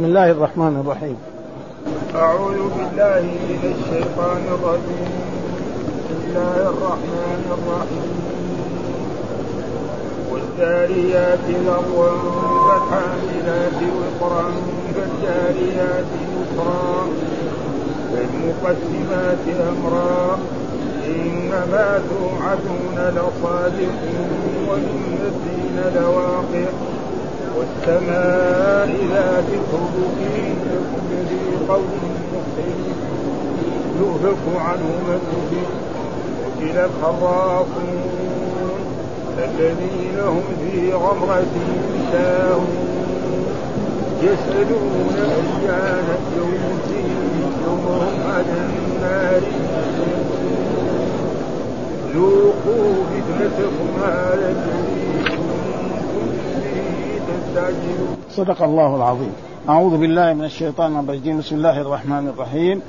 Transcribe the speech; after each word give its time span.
بسم 0.00 0.08
الله 0.08 0.30
الرحمن 0.30 0.80
الرحيم. 0.80 1.16
أعوذ 2.16 2.56
بالله 2.56 3.20
من 3.20 3.74
الشيطان 3.74 4.42
الرجيم. 4.54 5.10
بسم 6.10 6.22
الله 6.26 6.56
الرحمن 6.56 7.42
الرحيم. 7.50 8.12
والذاريات 10.32 11.46
ذروا 11.48 12.10
فالحاملات 12.68 13.82
وقرا 13.82 14.52
فالجاريات 14.94 16.06
يسرا. 16.36 17.06
فالمقسمات 18.12 19.44
أمرا. 19.48 20.38
إنما 21.06 22.00
توعدون 22.10 22.96
لصادق 22.96 23.98
وإن 24.68 25.18
الدين 25.22 26.02
لواقع. 26.02 26.99
والسماء 27.56 28.96
ذات 29.12 29.44
الحبك 29.48 30.18
إنكم 30.36 31.02
لفي 31.12 31.72
قول 31.72 32.00
مختلف 32.34 32.98
يؤفك 34.00 34.44
عنه 34.56 34.90
من 35.08 35.20
أفك 35.32 35.80
قتل 36.44 36.78
الخرافون 36.78 38.20
الذين 39.38 40.18
هم 40.26 40.42
في 40.62 40.92
غمرة 40.92 41.46
ساهون 42.12 42.90
يسألون 44.22 45.16
أيان 45.18 46.08
يوم 46.36 46.60
الدين 46.70 47.16
يوم 47.66 47.86
هم 47.86 48.32
على 48.32 48.56
النار 48.68 49.42
ذوقوا 52.14 53.04
فتنتكم 53.10 54.02
هذا 54.04 54.54
به 54.66 55.09
صدق 58.30 58.62
الله 58.62 58.96
العظيم. 58.96 59.32
أعوذ 59.68 59.98
بالله 59.98 60.32
من 60.32 60.44
الشيطان 60.44 60.98
الرجيم. 60.98 61.38
بسم 61.38 61.56
الله 61.56 61.80
الرحمن 61.80 62.28
الرحيم. 62.28 62.82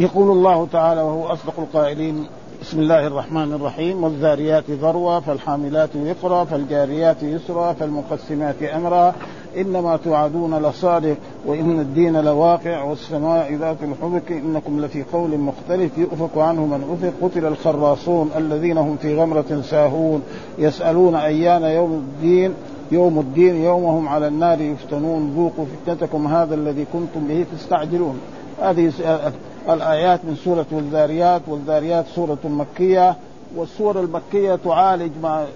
يقول 0.00 0.30
الله 0.30 0.66
تعالى 0.72 1.00
وهو 1.00 1.26
أصدق 1.26 1.54
القائلين 1.58 2.26
بسم 2.62 2.80
الله 2.80 3.06
الرحمن 3.06 3.52
الرحيم. 3.52 4.04
والذاريات 4.04 4.70
ذروا 4.70 5.20
فالحاملات 5.20 5.88
وقرا 5.96 6.44
فالجاريات 6.44 7.22
يسرا 7.22 7.72
فالمقسمات 7.72 8.62
أمرا. 8.62 9.14
إنما 9.56 9.96
توعدون 9.96 10.58
لصادق 10.58 11.16
وإن 11.46 11.80
الدين 11.80 12.20
لواقع 12.20 12.82
والسماء 12.82 13.54
ذات 13.54 13.76
الحبك. 13.82 14.32
إنكم 14.32 14.80
لفي 14.80 15.04
قول 15.12 15.38
مختلف 15.38 15.98
يؤفك 15.98 16.38
عنه 16.38 16.66
من 16.66 16.84
أفك. 16.92 17.12
قتل 17.22 17.46
الخراصون 17.46 18.30
الذين 18.36 18.78
هم 18.78 18.96
في 19.02 19.20
غمرة 19.20 19.62
ساهون. 19.70 20.22
يسألون 20.58 21.14
أيان 21.14 21.62
يوم 21.62 21.92
الدين. 21.92 22.54
يوم 22.92 23.18
الدين 23.18 23.56
يومهم 23.56 24.08
على 24.08 24.28
النار 24.28 24.60
يفتنون. 24.60 25.32
ذوقوا 25.36 25.64
فتنتكم 25.64 26.26
هذا 26.26 26.54
الذي 26.54 26.86
كنتم 26.92 27.26
به 27.28 27.46
تستعجلون. 27.52 28.20
هذه 28.62 28.92
الآيات 29.68 30.20
من 30.24 30.36
سورة 30.44 30.66
والذاريات 30.72 31.42
والذاريات 31.48 32.06
سورة 32.06 32.38
مكية. 32.44 33.16
والسور 33.56 34.00
المكية 34.00 34.54
تعالج 34.64 35.12
ما 35.22 35.46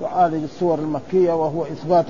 تعالج 0.00 0.42
السور 0.42 0.78
المكية 0.78 1.32
وهو 1.32 1.62
إثبات 1.62 2.06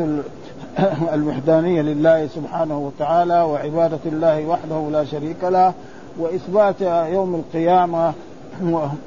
الوحدانية 1.15 1.83
لله 1.83 2.27
سبحانه 2.27 2.79
وتعالى 2.79 3.43
وعبادة 3.43 3.99
الله 4.07 4.47
وحده 4.47 4.89
لا 4.93 5.05
شريك 5.05 5.45
له 5.45 5.73
وإثبات 6.19 6.81
يوم 7.13 7.35
القيامة 7.35 8.13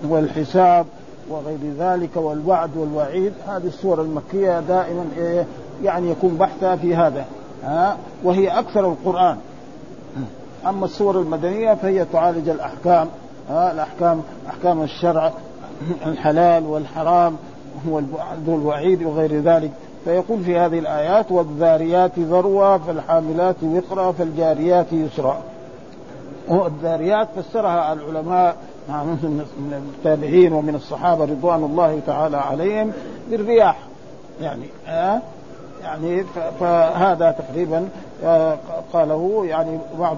والحساب 0.09 0.85
وغير 1.29 1.57
ذلك 1.79 2.09
والوعد 2.15 2.77
والوعيد. 2.77 3.33
هذه 3.47 3.67
السور 3.67 4.01
المكية 4.01 4.59
دائما 4.59 5.05
إيه؟ 5.17 5.45
يعني 5.83 6.11
يكون 6.11 6.37
بحثها 6.37 6.75
في 6.75 6.95
هذا 6.95 7.25
ها؟ 7.63 7.97
وهي 8.23 8.47
أكثر 8.47 8.89
القرآن. 8.91 9.37
أما 10.65 10.85
السور 10.85 11.19
المدنية 11.19 11.73
فهي 11.73 12.05
تعالج 12.05 12.49
الأحكام 12.49 13.07
ها؟ 13.49 13.71
الأحكام 13.71 14.21
أحكام 14.49 14.81
الشرع 14.81 15.31
الحلال 16.05 16.63
والحرام 16.65 17.35
والوعيد 18.47 19.03
وغير 19.03 19.41
ذلك. 19.41 19.71
فيقول 20.05 20.43
في 20.43 20.57
هذه 20.57 20.79
الآيات 20.79 21.31
والذاريات 21.31 22.19
ذروة 22.19 22.77
فالحاملات 22.77 23.55
وقرا 23.63 24.11
فالجاريات 24.11 24.93
يسرا. 24.93 25.41
والذاريات 26.47 27.27
فسرها 27.35 27.93
العلماء 27.93 28.55
من 28.89 29.91
التابعين 29.97 30.53
ومن 30.53 30.75
الصحابة 30.75 31.25
رضوان 31.25 31.63
الله 31.63 31.99
تعالى 32.07 32.37
عليهم 32.37 32.91
بالرياح 33.29 33.77
يعني 34.41 34.65
آه 34.87 35.21
يعني 35.85 36.23
فهذا 36.59 37.31
تقريبا 37.31 37.89
آه 38.23 38.57
قاله 38.93 39.45
يعني 39.45 39.79
بعض 39.99 40.17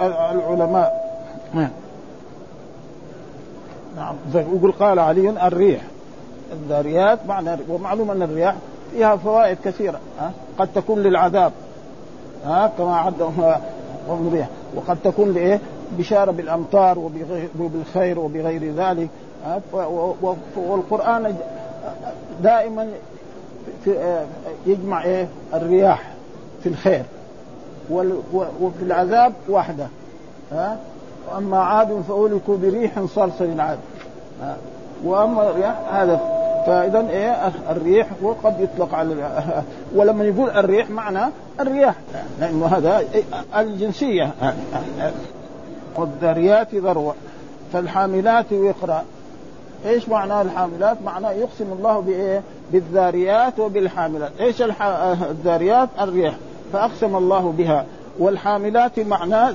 العلماء. 0.00 1.12
نعم. 3.96 4.14
يقول 4.34 4.72
قال 4.72 4.98
علي 4.98 5.30
الريح. 5.30 5.82
الذاريات 6.52 7.18
معنى 7.28 7.56
ومعلوم 7.68 8.10
أن 8.10 8.22
الرياح 8.22 8.54
فيها 8.92 9.16
فوائد 9.16 9.58
كثيرة 9.64 10.00
ها؟ 10.20 10.32
قد 10.58 10.68
تكون 10.74 11.02
للعذاب 11.02 11.52
ها؟ 12.46 12.72
كما 12.78 12.96
عد 12.96 13.14
الريح 14.08 14.48
وقد 14.74 14.98
تكون 15.04 15.34
لايه 15.34 15.60
بشارة 15.98 16.30
بالأمطار 16.30 16.98
وبالخير 17.58 18.18
وبغير 18.18 18.74
ذلك 18.74 19.08
والقرآن 20.56 21.36
دائما 22.42 22.88
في 23.84 24.24
يجمع 24.66 25.04
إيه؟ 25.04 25.28
الرياح 25.54 26.12
في 26.62 26.68
الخير 26.68 27.02
وفي 28.60 28.82
العذاب 28.82 29.32
واحدة 29.48 29.86
ها؟ 30.52 30.78
وأما 31.30 31.58
عاد 31.58 32.02
فاهلكوا 32.08 32.56
بريح 32.56 33.04
صرصر 33.04 33.60
عاد 33.60 33.78
وأما 35.04 35.50
الرياح 35.50 35.94
هذا 35.94 36.20
فاذا 36.66 37.08
إيه؟ 37.10 37.52
الريح 37.70 38.08
وقد 38.22 38.60
يطلق 38.60 38.94
على 38.94 39.42
ولما 39.96 40.24
يقول 40.24 40.50
الريح 40.50 40.90
معنى 40.90 41.32
الرياح 41.60 41.94
لأنه 42.40 42.66
هذا 42.66 43.02
الجنسية 43.56 44.30
والذريات 45.96 46.74
ذروة 46.74 47.14
فالحاملات 47.72 48.52
وقرا 48.52 49.04
إيش 49.86 50.08
معنى 50.08 50.42
الحاملات؟ 50.42 50.96
معناه 51.04 51.30
يقسم 51.30 51.72
الله 51.72 52.00
بإيه؟ 52.00 52.42
بالذاريات 52.72 53.58
وبالحاملات، 53.58 54.30
إيش 54.40 54.62
الح... 54.62 54.82
الذاريات؟ 55.30 55.88
الريح، 56.00 56.34
فأقسم 56.72 57.16
الله 57.16 57.54
بها، 57.58 57.86
والحاملات 58.18 59.00
معناه 59.00 59.54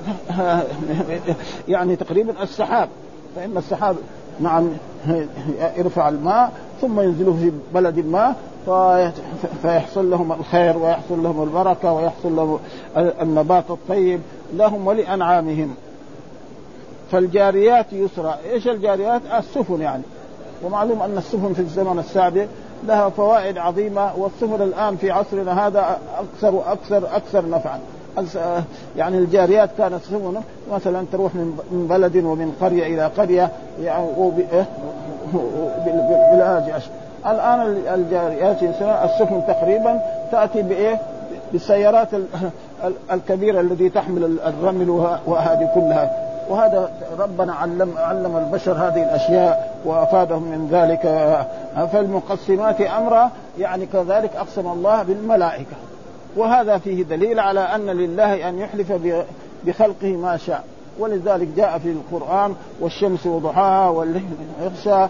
يعني 1.68 1.96
تقريبا 1.96 2.42
السحاب، 2.42 2.88
فإن 3.36 3.56
السحاب 3.56 3.96
نعم 4.40 4.70
يرفع 5.76 6.08
الماء 6.08 6.52
ثم 6.80 7.00
ينزله 7.00 7.32
في 7.32 7.52
بلد 7.74 8.06
ما 8.06 8.34
فيحصل 9.62 10.10
لهم 10.10 10.32
الخير 10.32 10.78
ويحصل 10.78 11.22
لهم 11.22 11.42
البركة 11.42 11.92
ويحصل 11.92 12.36
لهم 12.36 12.58
النبات 12.96 13.64
الطيب 13.70 14.20
لهم 14.54 14.86
ولأنعامهم. 14.86 15.74
فالجاريات 17.12 17.92
يسرى 17.92 18.34
إيش 18.50 18.68
الجاريات؟ 18.68 19.22
السفن 19.38 19.80
يعني. 19.80 20.02
ومعلوم 20.64 21.02
أن 21.02 21.18
السفن 21.18 21.52
في 21.52 21.60
الزمن 21.60 21.98
السابق 21.98 22.46
لها 22.86 23.08
فوائد 23.08 23.58
عظيمة 23.58 24.10
والسفن 24.16 24.62
الآن 24.62 24.96
في 24.96 25.10
عصرنا 25.10 25.66
هذا 25.66 25.98
أكثر 26.18 26.54
وأكثر 26.54 27.16
أكثر 27.16 27.48
نفعا. 27.48 27.78
يعني 28.96 29.18
الجاريات 29.18 29.70
كانت 29.78 30.02
سفن 30.02 30.40
مثلا 30.72 31.04
تروح 31.12 31.34
من 31.34 31.86
بلد 31.90 32.16
ومن 32.16 32.52
قرية 32.60 32.86
إلى 32.86 33.06
قرية 33.06 33.50
يعني 33.82 34.06
بالاجي 36.32 36.72
الآن 37.26 37.60
الجاريات 37.94 38.62
السفن 39.04 39.42
تقريبا 39.46 40.00
تأتي 40.32 40.62
بايه؟ 40.62 41.00
بالسيارات 41.52 42.08
الكبيرة 43.12 43.60
التي 43.60 43.88
تحمل 43.88 44.38
الرمل 44.46 44.90
وهذه 45.26 45.70
كلها. 45.74 46.27
وهذا 46.50 46.90
ربنا 47.18 47.54
علم 47.54 47.92
علم 47.96 48.36
البشر 48.36 48.72
هذه 48.72 49.02
الأشياء 49.02 49.80
وأفادهم 49.84 50.42
من 50.42 50.68
ذلك. 50.72 51.02
فالمقسمات 51.92 52.80
أمرا 52.80 53.30
يعني 53.58 53.86
كذلك 53.86 54.36
أقسم 54.36 54.66
الله 54.66 55.02
بالملائكة. 55.02 55.76
وهذا 56.36 56.78
فيه 56.78 57.02
دليل 57.02 57.40
على 57.40 57.60
أن 57.60 57.86
لله 57.86 58.48
أن 58.48 58.58
يحلف 58.58 58.92
بخلقه 59.64 60.16
ما 60.16 60.36
شاء. 60.36 60.64
ولذلك 60.98 61.48
جاء 61.56 61.78
في 61.78 61.88
القرآن 61.92 62.54
والشمس 62.80 63.26
وضحاها 63.26 63.88
والليل 63.88 64.22
يغشى 64.62 65.06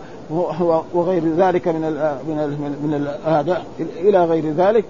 وغير 0.94 1.22
ذلك 1.36 1.68
من 1.68 1.84
ال 1.84 2.16
من 2.28 2.38
ال 2.38 2.50
من 2.88 2.94
الآداء 2.94 3.62
إلى 3.80 4.24
غير 4.24 4.52
ذلك. 4.52 4.84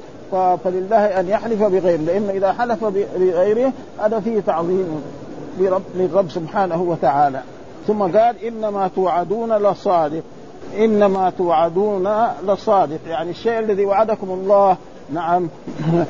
فلله 0.64 1.20
أن 1.20 1.28
يحلف 1.28 1.62
بغيره. 1.62 2.00
لأن 2.00 2.28
إذا 2.30 2.52
حلف 2.52 2.84
بغيره 2.84 3.72
هذا 3.98 4.20
فيه 4.20 4.40
تعظيم. 4.40 5.02
لرب 5.60 5.82
للرب 5.94 6.30
سبحانه 6.30 6.82
وتعالى. 6.82 7.42
ثم 7.86 8.02
قال 8.02 8.44
إنما 8.44 8.90
توعدون 8.96 9.52
لصادق. 9.52 10.22
إنما 10.78 11.32
توعدون 11.38 12.08
لصادق. 12.46 12.98
يعني 13.08 13.30
الشيء 13.30 13.58
الذي 13.58 13.84
وعدكم 13.84 14.30
الله. 14.30 14.76
نعم. 15.12 15.48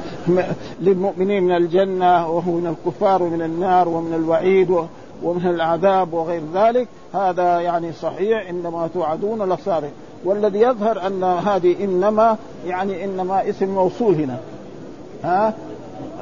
للمؤمنين 0.81 1.43
من 1.43 1.57
الجنة 1.57 2.31
وهو 2.31 2.53
من 2.53 2.77
الكفار 2.77 3.23
ومن 3.23 3.43
النار 3.43 3.89
ومن 3.89 4.15
الوعيد 4.15 4.77
ومن 5.23 5.47
العذاب 5.47 6.13
وغير 6.13 6.43
ذلك. 6.55 6.89
هذا 7.15 7.61
يعني 7.61 7.93
صحيح. 7.93 8.49
إنما 8.49 8.89
توعدون 8.95 9.53
لصادق. 9.53 9.91
والذي 10.25 10.61
يظهر 10.61 11.07
أن 11.07 11.25
هذه 11.25 11.85
إنما 11.85 12.37
يعني 12.67 13.05
إنما 13.05 13.49
اسم 13.49 13.67
موصول 13.75 14.15
هنا. 14.15 14.37
ها؟ 15.25 15.55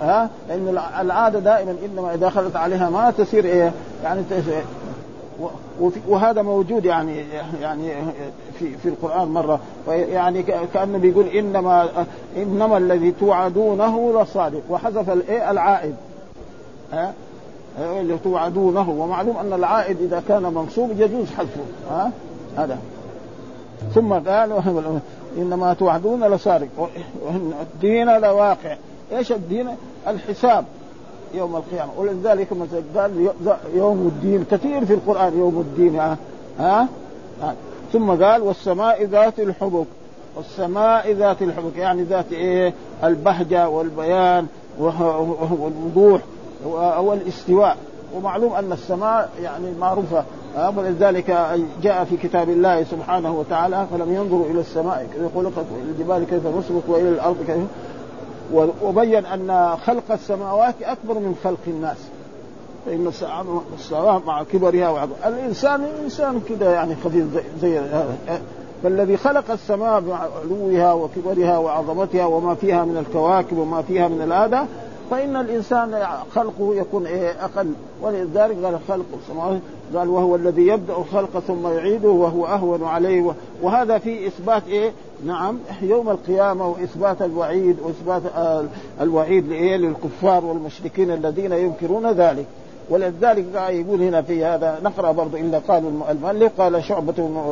ها؟ 0.00 0.30
لأن 0.48 0.78
العادة 1.00 1.38
دائما 1.38 1.76
إنما 1.84 2.14
إذا 2.14 2.26
دخلت 2.26 2.56
عليها 2.56 2.90
ما 2.90 3.10
تصير 3.10 3.44
إيه؟ 3.44 3.72
يعني 4.04 4.22
وهذا 6.08 6.42
موجود 6.42 6.84
يعني 6.84 7.24
يعني 7.62 7.92
في 8.58 8.76
في 8.76 8.88
القرآن 8.88 9.28
مرة. 9.28 9.60
يعني 9.88 10.42
كانه 10.74 10.98
بيقول 10.98 11.26
انما 11.26 11.88
إنما 12.36 12.76
الذي 12.76 13.14
توعدونه 13.20 14.22
لصادق. 14.22 14.62
وحذف 14.70 15.10
الايه 15.10 15.50
العائد. 15.50 15.94
ها؟ 16.92 17.12
اللي 17.78 18.18
توعدونه. 18.18 18.90
ومعلوم 18.90 19.36
أن 19.36 19.52
العائد 19.52 20.02
إذا 20.02 20.22
كان 20.28 20.42
منصوب 20.42 20.90
يجوز 21.00 21.30
حذفه. 21.30 21.60
ها؟ 21.90 22.10
هذا. 22.56 22.78
ثم 23.94 24.12
قال 24.12 24.52
إنما 25.38 25.74
توعدون 25.74 26.24
لصادق. 26.24 26.68
الدين 27.60 28.18
لواقع. 28.18 28.76
إيش 29.12 29.32
الدين؟ 29.32 29.68
الحساب 30.08 30.64
يوم 31.34 31.56
القيامة. 31.56 31.90
ولذلك 31.96 32.52
مثلا 32.52 32.82
قال 32.96 33.30
يوم 33.74 34.06
الدين. 34.06 34.44
كثير 34.50 34.84
في 34.84 34.94
القرآن 34.94 35.38
يوم 35.38 35.60
الدين 35.60 35.96
ها, 35.96 36.16
ها؟ 36.58 36.88
ها؟ 37.42 37.54
ثم 37.92 38.10
قال 38.10 38.42
والسماء 38.42 39.04
ذات 39.04 39.40
الحبك. 39.40 39.86
والسماء 40.36 41.12
ذات 41.12 41.42
الحبك 41.42 41.76
يعني 41.76 42.02
ذات 42.02 42.32
إيه؟ 42.32 42.72
البهجة 43.04 43.68
والبيان 43.68 44.46
والوضوح 44.78 46.20
والإستواء. 46.98 47.76
ومعلوم 48.14 48.52
أن 48.52 48.72
السماء 48.72 49.30
يعني 49.42 49.66
معروفة 49.80 50.24
ولذلك 50.76 51.56
جاء 51.82 52.04
في 52.04 52.16
كتاب 52.16 52.48
الله 52.48 52.84
سبحانه 52.84 53.38
وتعالى 53.38 53.86
فلم 53.90 54.14
ينظروا 54.14 54.46
إلى 54.46 54.60
السماء 54.60 55.06
كيف 55.14 55.34
خلقت 55.34 55.64
الجبال 55.90 56.24
كيف 56.24 56.46
نصبت 56.46 56.82
وإلى 56.88 57.08
الأرض 57.08 57.36
كيف 57.46 57.64
وبين 58.82 59.26
أن 59.26 59.76
خلق 59.86 60.12
السماوات 60.12 60.74
أكبر 60.82 61.14
من 61.14 61.36
خلق 61.44 61.58
الناس. 61.66 61.96
فإن 62.86 63.10
السماء 63.78 64.22
مع 64.26 64.42
كبرها 64.42 64.88
وعظم. 64.88 65.12
الإنسان 65.26 65.84
انسان 66.04 66.40
كده 66.48 66.70
يعني 66.74 66.96
خفيف 67.04 67.24
زي 67.60 67.78
هذا. 67.78 68.16
فالذي 68.82 69.16
خلق 69.16 69.50
السماء 69.50 70.00
بعلوها 70.00 70.92
وكبرها 70.92 71.58
وعظمتها 71.58 72.26
وما 72.26 72.54
فيها 72.54 72.84
من 72.84 72.96
الكواكب 72.96 73.58
وما 73.58 73.82
فيها 73.82 74.08
من 74.08 74.32
هذا 74.32 74.66
فإن 75.10 75.36
الإنسان 75.36 76.06
خلقه 76.34 76.74
يكون 76.74 77.06
إيه 77.06 77.44
أقل 77.44 77.72
ولذلك 78.02 78.64
قال 78.64 78.78
خلق 78.88 79.04
قال 79.94 80.08
وهو 80.08 80.36
الذي 80.36 80.66
يبدأ 80.66 80.96
الخلق 80.96 81.38
ثم 81.38 81.66
يعيده 81.66 82.08
وهو 82.08 82.46
أهون 82.46 82.84
عليه 82.84 83.34
وهذا 83.62 83.98
في 83.98 84.26
إثبات 84.26 84.62
إيه؟ 84.68 84.92
نعم 85.26 85.58
يوم 85.82 86.10
القيامة 86.10 86.68
وإثبات 86.68 87.22
الوعيد 87.22 87.76
وإثبات 87.82 88.22
الوعيد 89.00 89.48
لإيه؟ 89.48 89.76
للكفار 89.76 90.44
والمشركين 90.44 91.10
الذين 91.10 91.52
ينكرون 91.52 92.06
ذلك. 92.10 92.46
ولذلك 92.90 93.44
يقول 93.54 94.02
هنا 94.02 94.22
في 94.22 94.44
هذا 94.44 94.78
نقرأ 94.84 95.12
برضو 95.12 95.36
إلا 95.36 95.58
قال 95.58 96.02
المؤلف 96.10 96.60
قال 96.60 96.84
شعبة 96.84 97.42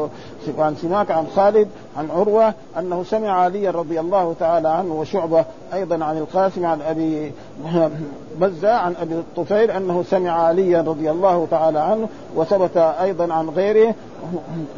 عن 0.58 0.76
سماك 0.76 1.10
عن 1.10 1.26
خالد 1.36 1.68
عن 1.96 2.10
عروة 2.10 2.54
أنه 2.78 3.02
سمع 3.02 3.30
علي 3.30 3.68
رضي 3.68 4.00
الله 4.00 4.34
تعالى 4.40 4.68
عنه 4.68 4.94
وشعبة 4.94 5.44
أيضا 5.74 6.04
عن 6.04 6.18
القاسم 6.18 6.66
عن 6.66 6.80
أبي 6.82 7.32
بزة 8.40 8.72
عن 8.72 8.94
أبي 9.02 9.14
الطفيل 9.14 9.70
أنه 9.70 10.04
سمع 10.10 10.30
عليا 10.30 10.82
رضي 10.82 11.10
الله 11.10 11.46
تعالى 11.50 11.78
عنه 11.78 12.08
وثبت 12.36 12.76
أيضا 12.76 13.34
عن 13.34 13.48
غيره 13.48 13.94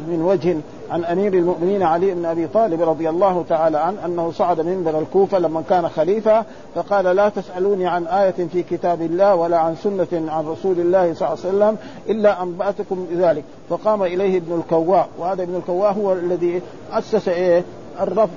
من 0.07 0.21
وجه 0.21 0.57
عن 0.91 1.05
أمير 1.05 1.33
المؤمنين 1.33 1.83
علي 1.83 2.13
بن 2.13 2.25
أبي 2.25 2.47
طالب 2.47 2.81
رضي 2.81 3.09
الله 3.09 3.45
تعالى 3.49 3.77
عنه 3.77 4.05
أنه 4.05 4.31
صعد 4.31 4.61
منبر 4.61 4.99
الكوفة 4.99 5.39
لما 5.39 5.63
كان 5.69 5.89
خليفة 5.89 6.45
فقال 6.75 7.05
لا 7.05 7.29
تسألوني 7.29 7.87
عن 7.87 8.07
آية 8.07 8.47
في 8.51 8.63
كتاب 8.63 9.01
الله 9.01 9.35
ولا 9.35 9.57
عن 9.57 9.75
سنة 9.75 10.31
عن 10.31 10.45
رسول 10.45 10.79
الله 10.79 11.13
صلى 11.13 11.27
الله 11.27 11.45
عليه 11.45 11.57
وسلم 11.57 11.77
إلا 12.09 12.43
أنبأتكم 12.43 13.05
بذلك. 13.11 13.43
فقام 13.69 14.03
إليه 14.03 14.37
ابن 14.37 14.55
الكواء 14.59 15.07
وهذا 15.19 15.43
ابن 15.43 15.55
الكواء 15.55 15.93
هو 15.93 16.13
الذي 16.13 16.61
أسس 16.91 17.27
إيه؟ 17.27 17.63
الرفض 17.99 18.29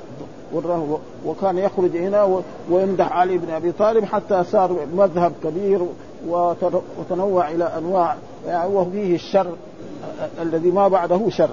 وكان 1.27 1.59
يخرج 1.59 1.97
هنا 1.97 2.43
ويمدح 2.71 3.13
علي 3.13 3.39
بن 3.39 3.51
أبي 3.51 3.73
طالب 3.73 4.05
حتى 4.05 4.45
صار 4.45 4.77
مذهب 4.95 5.33
كبير 5.45 5.81
وتنوع 6.29 7.51
إلى 7.51 7.73
أنواع 7.79 8.17
يعني 8.47 8.75
وفيه 8.75 9.15
الشر 9.15 9.47
الذي 10.43 10.71
ما 10.71 10.89
بعده 10.89 11.21
شر. 11.29 11.51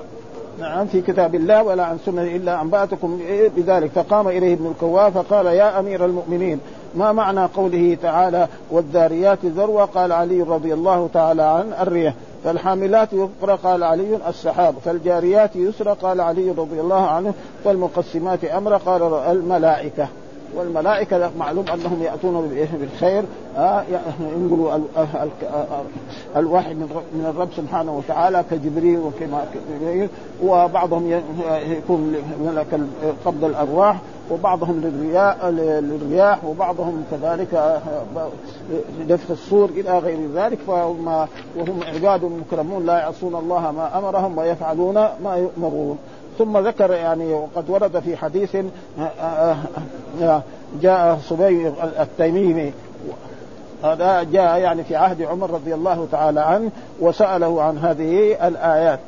نعم 0.60 0.86
في 0.86 1.02
كتاب 1.02 1.36
الله 1.36 1.64
ولا 1.64 1.86
عن 1.86 1.98
سنة 2.06 2.22
إلا 2.22 2.62
أنبأتكم 2.62 3.20
بذلك 3.56 3.92
فقام 3.92 4.28
إليه 4.28 4.54
ابن 4.54 4.68
الكواء 4.68 5.10
فقال 5.10 5.46
يا 5.46 5.80
أمير 5.80 6.06
المؤمنين 6.06 6.60
ما 6.96 7.12
معنى 7.12 7.46
قوله 7.46 7.98
تعالى 8.02 8.48
والذاريات 8.72 9.46
ذروة 9.46 9.86
قال 9.86 10.12
علي 10.12 10.42
رضي 10.42 10.74
الله 10.74 11.10
تعالى 11.14 11.44
عنه 11.44 11.82
الريح. 11.82 12.14
فالحاملات 12.44 13.14
يقرأ 13.14 13.56
قال 13.56 13.84
علي. 13.84 14.20
السحاب 14.28 14.76
فالجاريات 14.86 15.56
يسرى 15.56 15.96
قال 16.02 16.22
علي 16.22 16.52
رضي 16.52 16.82
الله 16.82 17.08
عنه. 17.08 17.34
فالمقسمات 17.64 18.46
أمر 18.46 18.78
قال 18.78 19.02
الملائكة 19.14 20.08
والملائكة 20.56 21.32
معلوم 21.40 21.66
أنهم 21.74 22.04
يأتون 22.04 22.50
بالخير. 22.80 23.24
آه 23.58 23.84
ينقلوا 24.20 24.80
الوحي 26.36 26.74
من 26.74 27.26
الرب 27.30 27.50
سبحانه 27.58 27.98
وتعالى 27.98 28.44
كجبريل 28.52 29.00
وكما 29.00 29.46
وبعضهم 30.44 31.22
يكون 31.68 32.16
ملك 32.46 32.80
قبض 33.26 33.44
الأرواح 33.44 34.00
وبعضهم 34.32 34.82
للرياح 35.44 36.46
وبعضهم 36.46 37.04
كذلك 37.12 37.82
لنفخ 39.00 39.32
الصور 39.32 39.70
إلى 39.70 40.00
غير 40.00 40.20
ذلك 40.36 40.60
فهم 40.68 41.08
وهم 41.58 41.80
عباد 41.96 42.24
مكرمون 42.24 42.86
لا 42.86 43.00
يعصون 43.00 43.36
الله 43.36 43.72
ما 43.72 43.98
أمرهم 43.98 44.38
ويفعلون 44.38 44.94
ما 45.24 45.36
يؤمرون. 45.36 45.98
ثم 46.38 46.58
ذكر 46.58 46.92
يعني 46.92 47.34
وقد 47.34 47.70
ورد 47.70 48.00
في 48.00 48.18
حديث 48.18 48.58
جاء 50.82 51.20
صبي 51.30 51.74
التيميمي 52.00 52.74
هذا 53.84 54.24
جاء 54.24 54.60
يعني 54.60 54.84
في 54.84 54.96
عهد 54.96 55.22
عمر 55.22 55.52
رضي 55.52 55.74
الله 55.74 56.08
تعالى 56.12 56.40
عنه 56.40 56.72
وسأله 57.00 57.62
عن 57.62 57.78
هذه 57.78 58.48
الآيات. 58.48 59.00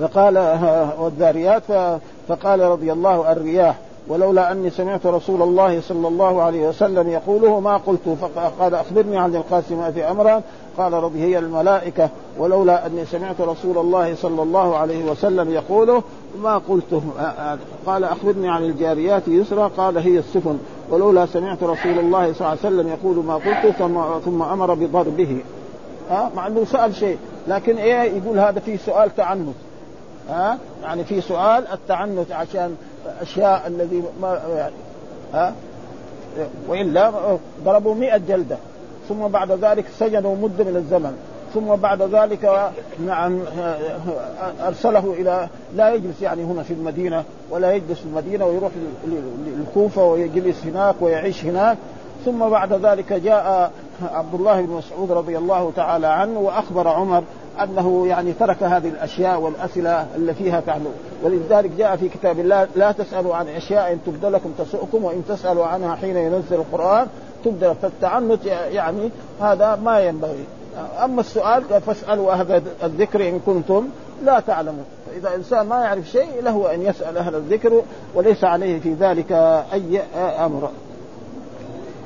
فقال 0.00 0.38
والذاريات 0.98 1.98
فقال 2.28 2.60
رضي 2.60 2.92
الله 2.92 3.32
الرياح 3.32 3.76
ولولا 4.08 4.52
أني 4.52 4.70
سمعت 4.70 5.06
رسول 5.06 5.42
الله 5.42 5.80
صلى 5.80 6.08
الله 6.08 6.42
عليه 6.42 6.68
وسلم 6.68 7.08
يقوله 7.08 7.60
ما 7.60 7.76
قلت 7.76 8.08
فقال 8.34 8.74
أخبرني 8.74 9.18
عن 9.18 9.34
القاسمات 9.34 9.98
امرا 9.98 10.42
قال 10.78 10.92
ربي 10.92 11.22
هي 11.22 11.38
الملائكة 11.38 12.08
ولولا 12.38 12.86
أني 12.86 13.04
سمعت 13.04 13.40
رسول 13.40 13.78
الله 13.78 14.14
صلى 14.14 14.42
الله 14.42 14.76
عليه 14.76 15.04
وسلم 15.04 15.50
يقوله 15.50 16.02
ما 16.42 16.58
قلته 16.58 17.02
قال 17.86 18.04
أخبرني 18.04 18.48
عن 18.48 18.64
الجاريات 18.64 19.28
يسرى 19.28 19.70
قال 19.76 19.98
هي 19.98 20.18
السفن 20.18 20.58
ولولا 20.90 21.26
سمعت 21.26 21.62
رسول 21.62 21.98
الله 21.98 22.32
صلى 22.32 22.40
الله 22.40 22.46
عليه 22.46 22.60
وسلم 22.60 22.88
يقول 22.88 23.24
ما 23.24 23.34
قلت 23.34 23.74
ثم 23.78 24.00
ثم 24.24 24.42
أمر 24.42 24.74
بضربه. 24.74 25.42
ها؟ 26.10 26.30
مع 26.36 26.46
إنه 26.46 26.64
سأل 26.64 26.94
شيء 26.94 27.18
لكن 27.48 27.76
إيه 27.76 28.00
يقول 28.00 28.38
هذا 28.38 28.60
في 28.60 28.76
سؤال 28.76 29.16
تعنت. 29.16 29.54
ها؟ 30.28 30.58
يعني 30.82 31.04
في 31.04 31.20
سؤال 31.20 31.66
التعنت 31.72 32.32
عشان 32.32 32.76
أشياء 33.20 33.66
الذي 33.66 34.02
ما 34.22 34.42
يعني 34.48 34.74
ها؟ 35.34 35.54
وإلا 36.68 37.12
ضربوا 37.64 37.94
100 37.94 38.16
جلدة. 38.16 38.56
ثم 39.08 39.28
بعد 39.28 39.52
ذلك 39.52 39.84
سجنوا 39.98 40.36
مده 40.36 40.64
من 40.64 40.76
الزمن. 40.76 41.16
ثم 41.54 41.76
بعد 41.76 42.02
ذلك 42.02 42.70
نعم 43.06 43.40
أرسله 44.66 45.14
إلى 45.18 45.48
لا 45.76 45.94
يجلس 45.94 46.22
يعني 46.22 46.44
هنا 46.44 46.62
في 46.62 46.74
المدينة 46.74 47.24
ولا 47.50 47.72
يجلس 47.72 47.98
في 47.98 48.04
المدينة 48.04 48.46
ويروح 48.46 48.72
للكوفة 49.46 50.04
ويجلس 50.04 50.66
هناك 50.66 50.94
ويعيش 51.00 51.44
هناك. 51.44 51.78
ثم 52.24 52.48
بعد 52.48 52.72
ذلك 52.72 53.12
جاء 53.12 53.72
عبد 54.02 54.34
الله 54.34 54.60
بن 54.60 54.72
مسعود 54.72 55.12
رضي 55.12 55.38
الله 55.38 55.72
تعالى 55.76 56.06
عنه 56.06 56.38
وأخبر 56.38 56.88
عمر 56.88 57.22
أنه 57.62 58.06
يعني 58.06 58.32
ترك 58.32 58.62
هذه 58.62 58.88
الأشياء 58.88 59.40
والاسئله 59.40 60.06
اللي 60.16 60.34
فيها 60.34 60.60
تعلم 60.60 60.92
ولذلك 61.22 61.70
جاء 61.70 61.96
في 61.96 62.08
كتاب 62.08 62.38
الله 62.38 62.68
لا 62.76 62.92
تسألوا 62.92 63.34
عن 63.36 63.48
أشياء 63.48 63.92
إن 63.92 63.98
تسؤكم 64.58 65.04
وإن 65.04 65.22
تسألوا 65.28 65.66
عنها 65.66 65.94
حين 65.96 66.16
ينزل 66.16 66.56
القرآن. 66.56 67.06
تبدل 67.44 67.74
فالتعنت 67.82 68.44
يعني 68.46 69.10
هذا 69.40 69.78
ما 69.84 70.00
ينبغي. 70.00 70.44
أما 71.04 71.20
السؤال 71.20 71.62
فاسألوا 71.86 72.32
أهل 72.32 72.62
الذكر 72.82 73.28
إن 73.28 73.40
كنتم 73.46 73.88
لا 74.24 74.40
تعلمون. 74.40 74.84
فاذا 75.06 75.34
إنسان 75.34 75.66
ما 75.66 75.80
يعرف 75.80 76.08
شيء 76.08 76.42
له 76.42 76.74
أن 76.74 76.82
يسأل 76.82 77.18
أهل 77.18 77.34
الذكر 77.34 77.82
وليس 78.14 78.44
عليه 78.44 78.80
في 78.80 78.94
ذلك 78.94 79.32
أي 79.72 80.00
أمر. 80.44 80.70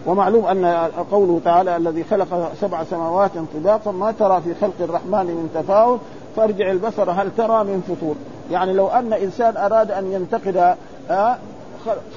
ومعلوم 0.06 0.46
أن 0.46 0.64
قوله 1.10 1.40
تعالى 1.44 1.76
الذي 1.76 2.04
خلق 2.04 2.52
سبع 2.60 2.84
سماوات 2.84 3.30
طباقا 3.54 3.92
ما 3.92 4.12
ترى 4.12 4.40
في 4.40 4.54
خلق 4.60 4.74
الرحمن 4.80 5.26
من 5.26 5.50
تفاوت 5.54 6.00
فارجع 6.36 6.70
البصر 6.70 7.10
هل 7.10 7.30
ترى 7.36 7.64
من 7.64 7.82
فطور؟ 7.88 8.14
يعني 8.50 8.72
لو 8.72 8.88
أن 8.88 9.12
إنسان 9.12 9.56
أراد 9.56 9.90
أن 9.90 10.12
ينتقد 10.12 10.76
آه، 11.10 11.36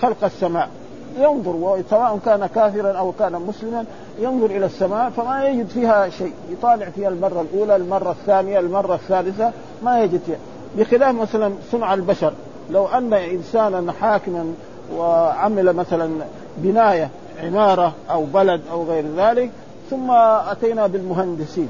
خلق 0.02 0.24
السماء 0.24 0.70
ينظر 1.18 1.84
سواء 1.90 2.20
كان 2.26 2.46
كافرا 2.46 2.92
أو 2.92 3.12
كان 3.12 3.34
مسلما 3.34 3.86
ينظر 4.20 4.46
إلى 4.46 4.66
السماء 4.66 5.10
فما 5.10 5.48
يجد 5.48 5.68
فيها 5.68 6.10
شيء. 6.10 6.34
يطالع 6.52 6.90
فيها 6.90 7.10
المرة 7.10 7.42
الأولى 7.42 7.76
المرة 7.76 8.12
الثانية 8.12 8.60
المرة 8.60 8.96
الثالثة 8.96 9.52
ما 9.84 10.04
يجد 10.04 10.22
فيها. 10.26 10.38
بخلاف 10.78 11.16
مثلا 11.16 11.54
صنع 11.72 11.94
البشر 11.94 12.34
لو 12.72 12.88
أن 12.88 13.14
انسانا 13.14 13.92
حاكما 13.92 14.54
وعمل 14.98 15.74
مثلا 15.74 16.10
بناية 16.58 17.10
عمارة 17.44 17.94
أو 18.12 18.24
بلد 18.24 18.62
أو 18.72 18.84
غير 18.84 19.06
ذلك 19.18 19.52
ثم 19.90 20.12
أتينا 20.52 20.88
بالمهندسين. 20.88 21.70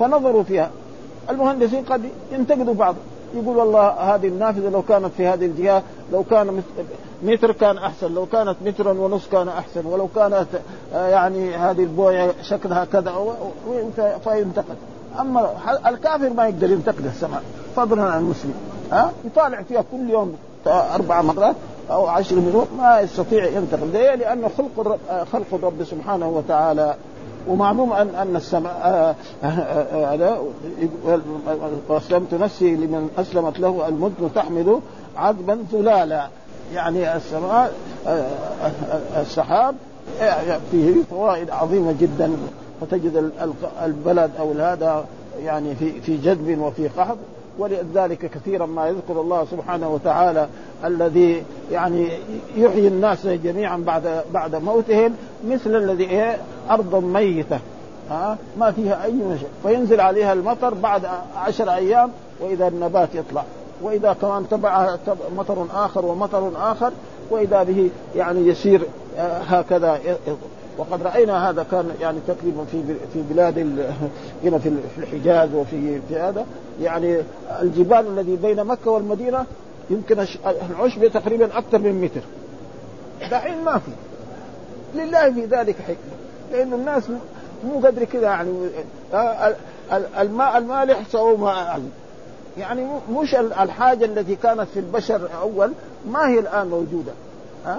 فنظروا 0.00 0.42
فيها. 0.42 0.70
المهندسين 1.30 1.84
قد 1.84 2.02
ينتقدوا 2.32 2.74
بعض 2.74 2.94
يقول 3.34 3.56
والله 3.56 3.88
هذه 3.88 4.28
النافذة 4.28 4.70
لو 4.70 4.82
كانت 4.82 5.10
في 5.16 5.26
هذه 5.26 5.46
الجهة 5.46 5.82
لو 6.12 6.24
كان 6.30 6.62
متر 7.22 7.52
كان 7.52 7.78
أحسن 7.78 8.14
لو 8.14 8.26
كانت 8.26 8.56
مترا 8.64 8.92
ونص 8.92 9.28
كان 9.28 9.48
أحسن 9.48 9.86
ولو 9.86 10.08
كانت 10.14 10.46
آه، 10.94 11.08
يعني 11.08 11.54
هذه 11.56 11.82
البوية 11.82 12.34
شكلها 12.42 12.84
كذا 12.84 13.14
فينتقد. 14.24 14.76
أما 15.20 15.50
الكافر 15.86 16.30
ما 16.30 16.48
يقدر 16.48 16.70
ينتقد 16.70 17.06
السماء 17.06 17.42
فضلا 17.76 18.02
عن 18.02 18.20
المسلم. 18.20 18.54
ها؟ 18.92 19.12
يطالع 19.24 19.62
فيها 19.62 19.84
كل 19.92 20.10
يوم 20.10 20.36
أربع 20.66 21.22
مرات 21.22 21.56
أو 21.90 22.06
عشر 22.06 22.36
مرات 22.36 22.66
ما 22.78 23.00
يستطيع 23.00 23.46
ينتقد. 23.46 23.90
ليه؟ 23.92 24.14
لأنه 24.14 24.50
خلق 24.58 24.70
الرب 24.78 24.98
خلق 25.32 25.46
الرب 25.52 25.84
سبحانه 25.84 26.28
وتعالى 26.28 26.94
ومعلوم 27.48 27.92
ان 27.92 28.08
أن 28.08 28.36
السماء 28.36 28.72
آه، 28.84 29.46
آه، 29.46 30.42
وأسلمت 31.88 32.34
نفسي 32.34 32.76
لمن 32.76 33.10
أسلمت 33.18 33.58
له 33.58 33.88
المدن 33.88 34.30
تحمل 34.34 34.80
عذبا 35.16 35.58
ثلالا 35.72 36.28
يعني 36.74 37.16
السماء 37.16 37.72
السحاب 39.16 39.74
فيه 40.70 40.94
فوائد 41.10 41.50
عظيمة 41.50 41.94
جدا 42.00 42.32
فتجد 42.80 43.32
البلد 43.84 44.30
أو 44.38 44.52
هذا 44.52 45.04
يعني 45.44 45.74
في 45.74 46.00
في 46.00 46.16
جذب 46.16 46.58
وفي 46.58 46.88
قحط 46.88 47.16
ولذلك 47.58 48.30
كثيرا 48.30 48.66
ما 48.66 48.88
يذكر 48.88 49.20
الله 49.20 49.46
سبحانه 49.50 49.88
وتعالى 49.88 50.48
الذي 50.84 51.42
يعني 51.72 52.08
يحيي 52.56 52.88
الناس 52.88 53.26
جميعا 53.26 53.76
بعد 53.76 54.22
بعد 54.32 54.54
موتهم 54.54 55.14
مثل 55.48 55.76
الذي 55.76 56.04
إيه 56.04 56.38
أرض 56.70 57.04
ميتة. 57.04 57.58
ها؟ 58.10 58.38
ما 58.58 58.72
فيها 58.72 59.04
أي 59.04 59.38
شيء. 59.38 59.48
فينزل 59.62 60.00
عليها 60.00 60.32
المطر 60.32 60.74
بعد 60.74 61.02
عشر 61.36 61.74
أيام 61.74 62.10
وإذا 62.40 62.68
النبات 62.68 63.08
يطلع. 63.14 63.44
وإذا 63.82 64.12
كمان 64.12 64.48
تبع 64.48 64.96
مطر 65.36 65.66
آخر 65.74 66.06
ومطر 66.06 66.52
آخر 66.56 66.92
وإذا 67.30 67.62
به 67.62 67.90
يعني 68.16 68.40
يسير 68.40 68.82
آه، 69.18 69.38
هكذا 69.38 70.00
وقد 70.78 71.02
رأينا 71.02 71.50
هذا 71.50 71.66
كان 71.70 71.90
يعني 72.00 72.18
تقريبا 72.26 72.64
في 72.64 72.82
في 73.12 73.22
بلاد 73.30 73.58
هنا 74.44 74.58
في 74.58 74.72
الحجاز 74.98 75.54
وفي 75.54 76.00
في 76.08 76.16
هذا. 76.16 76.46
يعني 76.82 77.22
الجبال 77.62 78.06
الذي 78.06 78.36
بين 78.36 78.64
مكة 78.64 78.90
والمدينة 78.90 79.44
يمكن 79.90 80.26
العشب 80.70 81.06
تقريبا 81.06 81.58
أكثر 81.58 81.78
من 81.78 82.00
متر. 82.00 82.20
دحين 83.30 83.64
ما 83.64 83.78
في. 83.78 83.90
لله 84.94 85.32
في 85.32 85.44
ذلك 85.44 85.76
حكمة. 85.76 86.20
لأن 86.52 86.72
الناس 86.72 87.02
مو 87.64 87.78
قدر 87.78 88.04
كذا 88.04 88.22
يعني 88.22 88.52
آه، 89.14 89.54
الماء 90.20 90.58
المالح 90.58 91.08
سووا 91.12 91.38
ماء 91.38 91.80
يعني 92.58 92.86
مش 93.12 93.34
الحاجة 93.34 94.04
التي 94.04 94.36
كانت 94.36 94.66
في 94.74 94.80
البشر 94.80 95.28
اول 95.42 95.72
ما 96.10 96.28
هي 96.28 96.38
الآن 96.38 96.66
موجودة. 96.68 97.12
ها؟ 97.66 97.78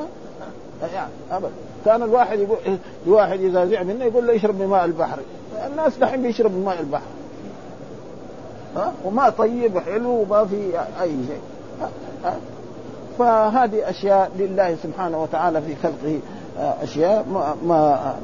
يعني 0.94 1.12
ابدا 1.32 1.50
كان 1.86 2.04
الواحد 2.04 2.40
يقول 2.40 2.58
الواحد 3.08 3.40
إذا 3.40 3.66
زعل 3.66 3.86
منه 3.86 4.06
يقول 4.06 4.28
له 4.28 4.36
اشرب 4.36 4.60
من 4.60 4.68
ماء 4.68 4.86
البحر. 4.86 5.20
الناس 5.68 5.98
دحين 5.98 6.22
بيشرب 6.22 6.52
من 6.52 6.66
ماء 6.66 6.80
البحر. 6.80 7.12
ها؟ 8.76 8.94
وماء 9.06 9.30
طيب 9.30 9.76
وحلو 9.76 10.10
وما 10.10 10.46
في 10.46 10.80
أي 11.02 11.16
شيء. 11.28 11.42
فهذه 13.20 13.90
أشياء 13.90 14.32
لله 14.40 14.76
سبحانه 14.84 15.24
وتعالى 15.24 15.62
في 15.62 15.76
خلقه 15.84 16.20
آه، 16.60 16.84
أشياء 16.84 17.26
ما, 17.34 17.56
ما 17.66 18.16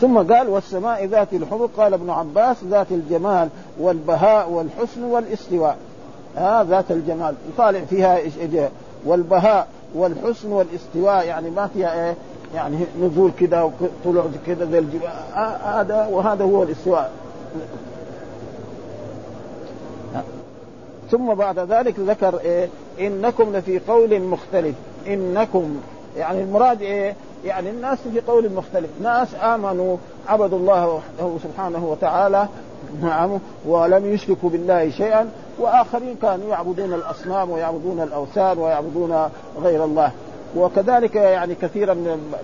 ثم 0.00 0.18
قال 0.18 0.48
والسماء 0.48 1.04
ذات 1.04 1.32
الحبك 1.32 1.70
قال 1.76 1.94
ابن 1.94 2.10
عباس 2.10 2.56
ذات 2.64 2.86
الجمال 2.90 3.48
والبهاء 3.80 4.50
والحسن 4.50 5.02
والاستواء. 5.02 5.76
ها 6.36 6.60
آه 6.60 6.62
ذات 6.62 6.90
الجمال. 6.90 7.34
يطالع 7.54 7.80
فيها 7.80 8.18
والبهاء 9.06 9.68
والحسن 9.94 10.52
والاستواء. 10.52 11.26
يعني 11.26 11.50
ما 11.50 11.66
فيها 11.66 12.06
إيه؟ 12.08 12.14
يعني 12.54 12.76
نزول 13.00 13.30
كذا 13.40 13.62
وطلوع 13.62 14.24
كذا 14.46 14.64
زي 14.64 14.78
الجبال. 14.78 15.08
آه 15.36 15.80
هذا 15.80 16.06
وهذا 16.06 16.44
هو 16.44 16.62
الاستواء. 16.62 17.12
ثم 21.10 21.34
بعد 21.34 21.58
ذلك 21.58 21.98
ذكر 21.98 22.38
إيه؟ 22.40 22.68
إنكم 23.00 23.56
لفي 23.56 23.78
قول 23.78 24.20
مختلف. 24.20 24.74
إنكم. 25.06 25.80
يعني 26.16 26.42
المراد 26.42 26.82
إيه؟ 26.82 27.14
يعني 27.44 27.70
الناس 27.70 27.98
في 28.12 28.20
قول 28.20 28.52
مختلف. 28.52 28.90
ناس 29.02 29.28
آمنوا 29.42 29.96
عبدوا 30.28 30.58
الله 30.58 31.00
سبحانه 31.42 31.86
وتعالى 31.86 32.48
نعم 33.02 33.38
ولم 33.66 34.12
يشركوا 34.12 34.50
بالله 34.50 34.90
شيئا 34.90 35.30
وآخرين 35.58 36.16
كانوا 36.22 36.48
يعبدون 36.48 36.92
الأصنام 36.92 37.50
ويعبدون 37.50 38.00
الأوثان 38.00 38.58
ويعبدون 38.58 39.28
غير 39.62 39.84
الله. 39.84 40.12
وكذلك 40.56 41.14
يعني 41.14 41.54
كثيرا 41.54 41.94
من 41.94 42.34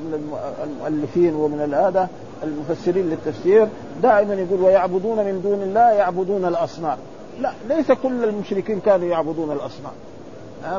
المؤلفين 0.63 1.35
ومن 1.35 1.75
هذا 1.75 2.09
المفسرين 2.43 3.11
للتفسير 3.11 3.69
دائما 4.03 4.35
يقول 4.35 4.61
ويعبدون 4.61 5.17
من 5.17 5.41
دون 5.43 5.63
الله 5.63 5.91
يعبدون 5.91 6.45
الأصنام. 6.45 6.99
لا 7.41 7.53
ليس 7.69 7.93
كل 7.93 8.25
المشركين 8.25 8.81
كانوا 8.81 9.09
يعبدون 9.09 9.53
الأصنام. 9.53 9.93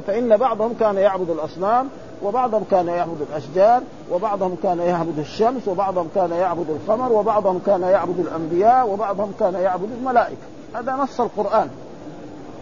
فإن 0.07 0.37
بعضهم 0.37 0.73
كان 0.79 0.97
يعبد 0.97 1.29
الأصنام 1.29 1.89
وبعضهم 2.23 2.63
كان 2.71 2.87
يعبد 2.87 3.21
الأشجار 3.29 3.81
وبعضهم 4.11 4.55
كان 4.63 4.79
يعبد 4.79 5.19
الشمس 5.19 5.67
وبعضهم 5.67 6.09
كان 6.15 6.31
يعبد 6.31 6.69
القمر 6.69 7.11
وبعضهم 7.11 7.59
كان 7.65 7.81
يعبد 7.81 8.19
الأنبياء 8.19 8.89
وبعضهم 8.89 9.33
كان 9.39 9.53
يعبد 9.53 9.89
الملائكة. 9.99 10.37
هذا 10.75 10.95
نص 10.95 11.21
القرآن. 11.21 11.69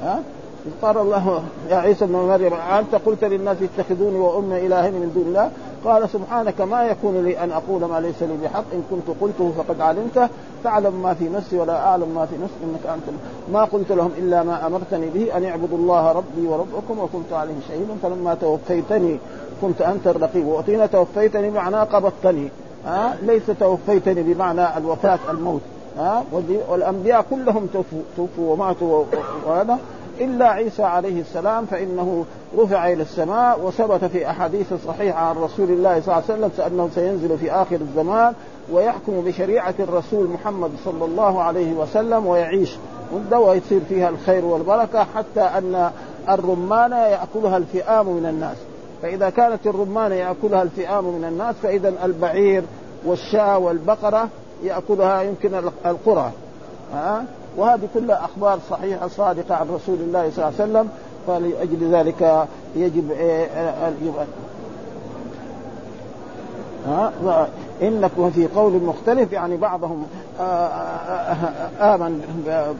ها؟ 0.01 0.19
قال 0.81 0.97
الله 0.97 1.43
يا 1.69 1.75
عيسى 1.75 2.05
ابن 2.05 2.13
مريم 2.15 2.53
أنت 2.53 2.95
قلت 2.95 3.23
للناس 3.23 3.57
اتخذوني 3.61 4.17
وأمي 4.17 4.65
إلهين 4.67 4.93
من 4.93 5.11
دون 5.15 5.23
الله؟ 5.27 5.51
قال 5.85 6.09
سبحانك 6.09 6.61
ما 6.61 6.83
يكون 6.83 7.23
لي 7.23 7.43
أن 7.43 7.51
أقول 7.51 7.85
ما 7.85 7.99
ليس 7.99 8.23
لي 8.23 8.37
بحق 8.43 8.63
إن 8.73 8.83
كنت 8.91 9.17
قلته 9.21 9.53
فقد 9.57 9.81
علمته. 9.81 10.29
تعلم 10.63 11.01
ما 11.03 11.13
في 11.13 11.29
نفسي 11.29 11.57
ولا 11.57 11.87
أعلم 11.87 12.09
ما 12.15 12.25
في 12.25 12.35
نفسي 12.35 12.55
إنك 12.63 12.93
أنت 12.93 13.17
ما 13.53 13.63
قلت 13.63 13.91
لهم 13.91 14.11
إلا 14.17 14.43
ما 14.43 14.67
أمرتني 14.67 15.09
به 15.09 15.37
أن 15.37 15.45
اعبدوا 15.45 15.77
الله 15.77 16.11
ربي 16.11 16.47
وربكم 16.47 16.99
وكنت 16.99 17.33
عليهم 17.33 17.61
شهيدا 17.67 17.95
فلما 18.03 18.33
توفيتني 18.33 19.19
كنت 19.61 19.81
أنت 19.81 20.07
الرقيب. 20.07 20.47
وأتينا 20.47 20.85
توفيتني 20.85 21.49
معناه 21.49 21.83
قبضتني. 21.83 22.51
ها؟ 22.85 23.15
ليس 23.21 23.45
توفيتني 23.59 24.23
بمعنى 24.23 24.77
الوفاة 24.77 25.19
الموت. 25.29 25.61
ها؟ 25.97 26.23
والأنبياء 26.69 27.25
كلهم 27.29 27.67
توفوا, 27.73 28.01
توفوا 28.17 28.53
وماتوا 28.53 29.03
وهذا 29.45 29.77
إلا 30.19 30.49
عيسى 30.49 30.83
عليه 30.83 31.21
السلام 31.21 31.65
فإنه 31.65 32.25
رفع 32.57 32.91
إلى 32.91 33.03
السماء 33.03 33.59
وثبت 33.61 34.05
في 34.05 34.29
أحاديث 34.29 34.73
صحيحة 34.87 35.19
عن 35.19 35.35
رسول 35.35 35.69
الله 35.69 36.01
صلى 36.01 36.15
الله 36.15 36.23
عليه 36.29 36.45
وسلم 36.45 36.51
انه 36.67 36.89
سينزل 36.95 37.37
في 37.37 37.51
آخر 37.51 37.75
الزمان 37.75 38.33
ويحكم 38.71 39.21
بشريعة 39.21 39.73
الرسول 39.79 40.27
محمد 40.27 40.71
صلى 40.85 41.05
الله 41.05 41.41
عليه 41.41 41.73
وسلم 41.73 42.25
ويعيش. 42.27 42.75
مده 43.13 43.39
ويصير 43.39 43.81
فيها 43.89 44.09
الخير 44.09 44.45
والبركة 44.45 45.03
حتى 45.15 45.41
أن 45.41 45.91
الرمان 46.29 46.91
يأكلها 46.91 47.57
الفئام 47.57 48.07
من 48.07 48.25
الناس. 48.25 48.57
فإذا 49.01 49.29
كانت 49.29 49.67
الرمان 49.67 50.11
يأكلها 50.11 50.61
الفئام 50.61 51.03
من 51.03 51.25
الناس 51.25 51.55
فإذا 51.63 51.93
البعير 52.03 52.63
والشاة 53.05 53.57
والبقرة 53.57 54.29
يأكلها 54.63 55.21
يمكن 55.21 55.53
القرى. 55.85 56.31
ها؟ 56.93 57.23
وهذه 57.57 57.87
كلها 57.93 58.25
أخبار 58.25 58.59
صحيحة 58.69 59.07
صادقة 59.07 59.55
عن 59.55 59.67
رسول 59.67 59.97
الله 59.99 60.31
صلى 60.31 60.45
الله 60.47 60.61
عليه 60.61 60.71
وسلم 60.71 60.89
فلأجل 61.27 61.95
ذلك 61.95 62.47
يجب 62.75 63.11
إيه، 63.11 63.47
ها؟ 66.87 67.47
انكم 67.81 68.31
في 68.31 68.47
قول 68.47 68.73
مختلف 68.73 69.31
يعني 69.33 69.57
بعضهم 69.57 70.07
آمن 71.79 72.21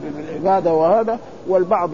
بالعباده 0.03 0.74
وهذا 0.74 1.20
والبعض 1.48 1.89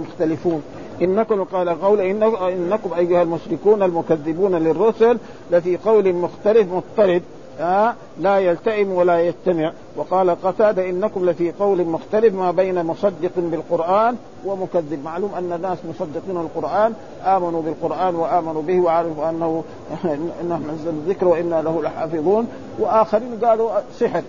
مختلفون. 0.00 0.62
إنكم 1.02 1.44
قال 1.44 1.82
قول 1.82 2.00
إنكم 2.00 2.94
أيها 2.96 3.22
المشركون 3.22 3.82
المكذبون 3.82 4.54
للرسل 4.54 5.18
لفي 5.50 5.76
قول 5.76 6.12
مختلف 6.12 6.68
مضطرد. 6.72 7.22
آه 7.60 7.94
لا 8.20 8.38
يلتئم 8.38 8.92
ولا 8.92 9.20
يجتمع 9.20 9.72
وقال 9.96 10.30
قتادة 10.30 10.88
إنكم 10.88 11.30
لفي 11.30 11.52
قول 11.52 11.84
مختلف 11.84 12.34
ما 12.34 12.50
بين 12.50 12.86
مصدق 12.86 13.30
بالقرآن 13.36 14.16
ومكذب. 14.44 15.04
معلوم 15.04 15.34
أن 15.34 15.52
الناس 15.52 15.78
مصدقين 15.88 16.36
القرآن 16.36 16.92
آمنوا 17.24 17.62
بالقرآن 17.62 18.16
وآمنوا 18.16 18.62
به 18.62 18.80
وعرفوا 18.80 19.30
أنه 19.30 19.64
إنه 20.42 20.60
نزل 20.74 20.88
الذكر 20.88 21.28
وإنا 21.28 21.62
له 21.62 21.82
لحافظون. 21.82 22.48
وآخرين 22.78 23.38
قالوا 23.44 23.70
سحر 23.98 24.22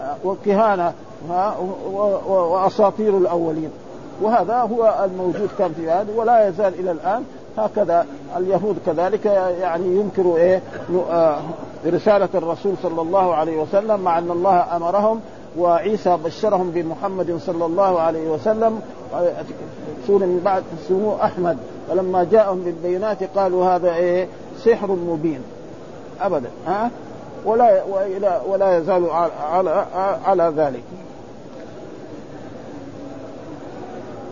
آه 0.00 0.16
وكهانة 0.24 0.92
آه 1.30 1.60
وأساطير 2.28 3.18
الأولين. 3.18 3.70
وهذا 4.22 4.54
هو 4.54 5.04
الموجود 5.04 5.48
كان 5.58 5.72
في 5.72 5.90
هذا 5.90 6.14
ولا 6.16 6.48
يزال 6.48 6.80
إلى 6.80 6.90
الآن. 6.90 7.24
هكذا 7.58 8.06
اليهود 8.36 8.76
كذلك 8.86 9.26
يعني 9.60 9.96
ينكروا 9.96 10.38
إيه؟ 10.38 10.62
رسالة 11.86 12.28
الرسول 12.34 12.74
صلى 12.82 13.02
الله 13.02 13.34
عليه 13.34 13.62
وسلم 13.62 14.00
مع 14.00 14.18
أن 14.18 14.30
الله 14.30 14.76
أمرهم 14.76 15.20
وعيسى 15.58 16.18
بشرهم 16.24 16.70
بمحمد 16.70 17.38
صلى 17.46 17.64
الله 17.64 18.00
عليه 18.00 18.30
وسلم. 18.30 18.80
سون 20.06 20.22
من 20.22 20.40
بعد 20.44 20.62
سموه 20.88 21.24
أحمد. 21.24 21.58
فلما 21.88 22.24
جاءهم 22.24 22.60
بالبينات 22.60 23.38
قالوا 23.38 23.64
هذا 23.64 23.94
إيه؟ 23.94 24.28
سحر 24.64 24.90
مبين. 24.90 25.40
أبدا. 26.20 26.50
ها؟ 26.66 26.90
ولا 27.44 27.82
ولا 28.48 28.78
يزال 28.78 29.10
على 29.52 29.86
على 30.24 30.52
ذلك. 30.56 30.82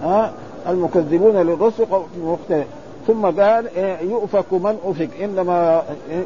ها؟ 0.03 0.33
المكذبون 0.69 1.37
للرسل 1.37 1.87
مختلف. 2.25 2.67
ثم 3.09 3.27
قال 3.27 3.69
يؤفك 4.03 4.53
من 4.53 4.77
أفك. 4.85 5.11
إنما 5.23 5.83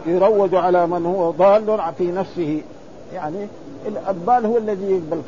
يروج 0.06 0.54
على 0.54 0.86
من 0.86 1.06
هو 1.06 1.30
ضال 1.30 1.80
في 1.98 2.12
نفسه. 2.12 2.62
يعني 3.14 3.46
الضال 4.08 4.46
هو 4.46 4.56
الذي 4.58 4.90
يقبل 4.90 5.22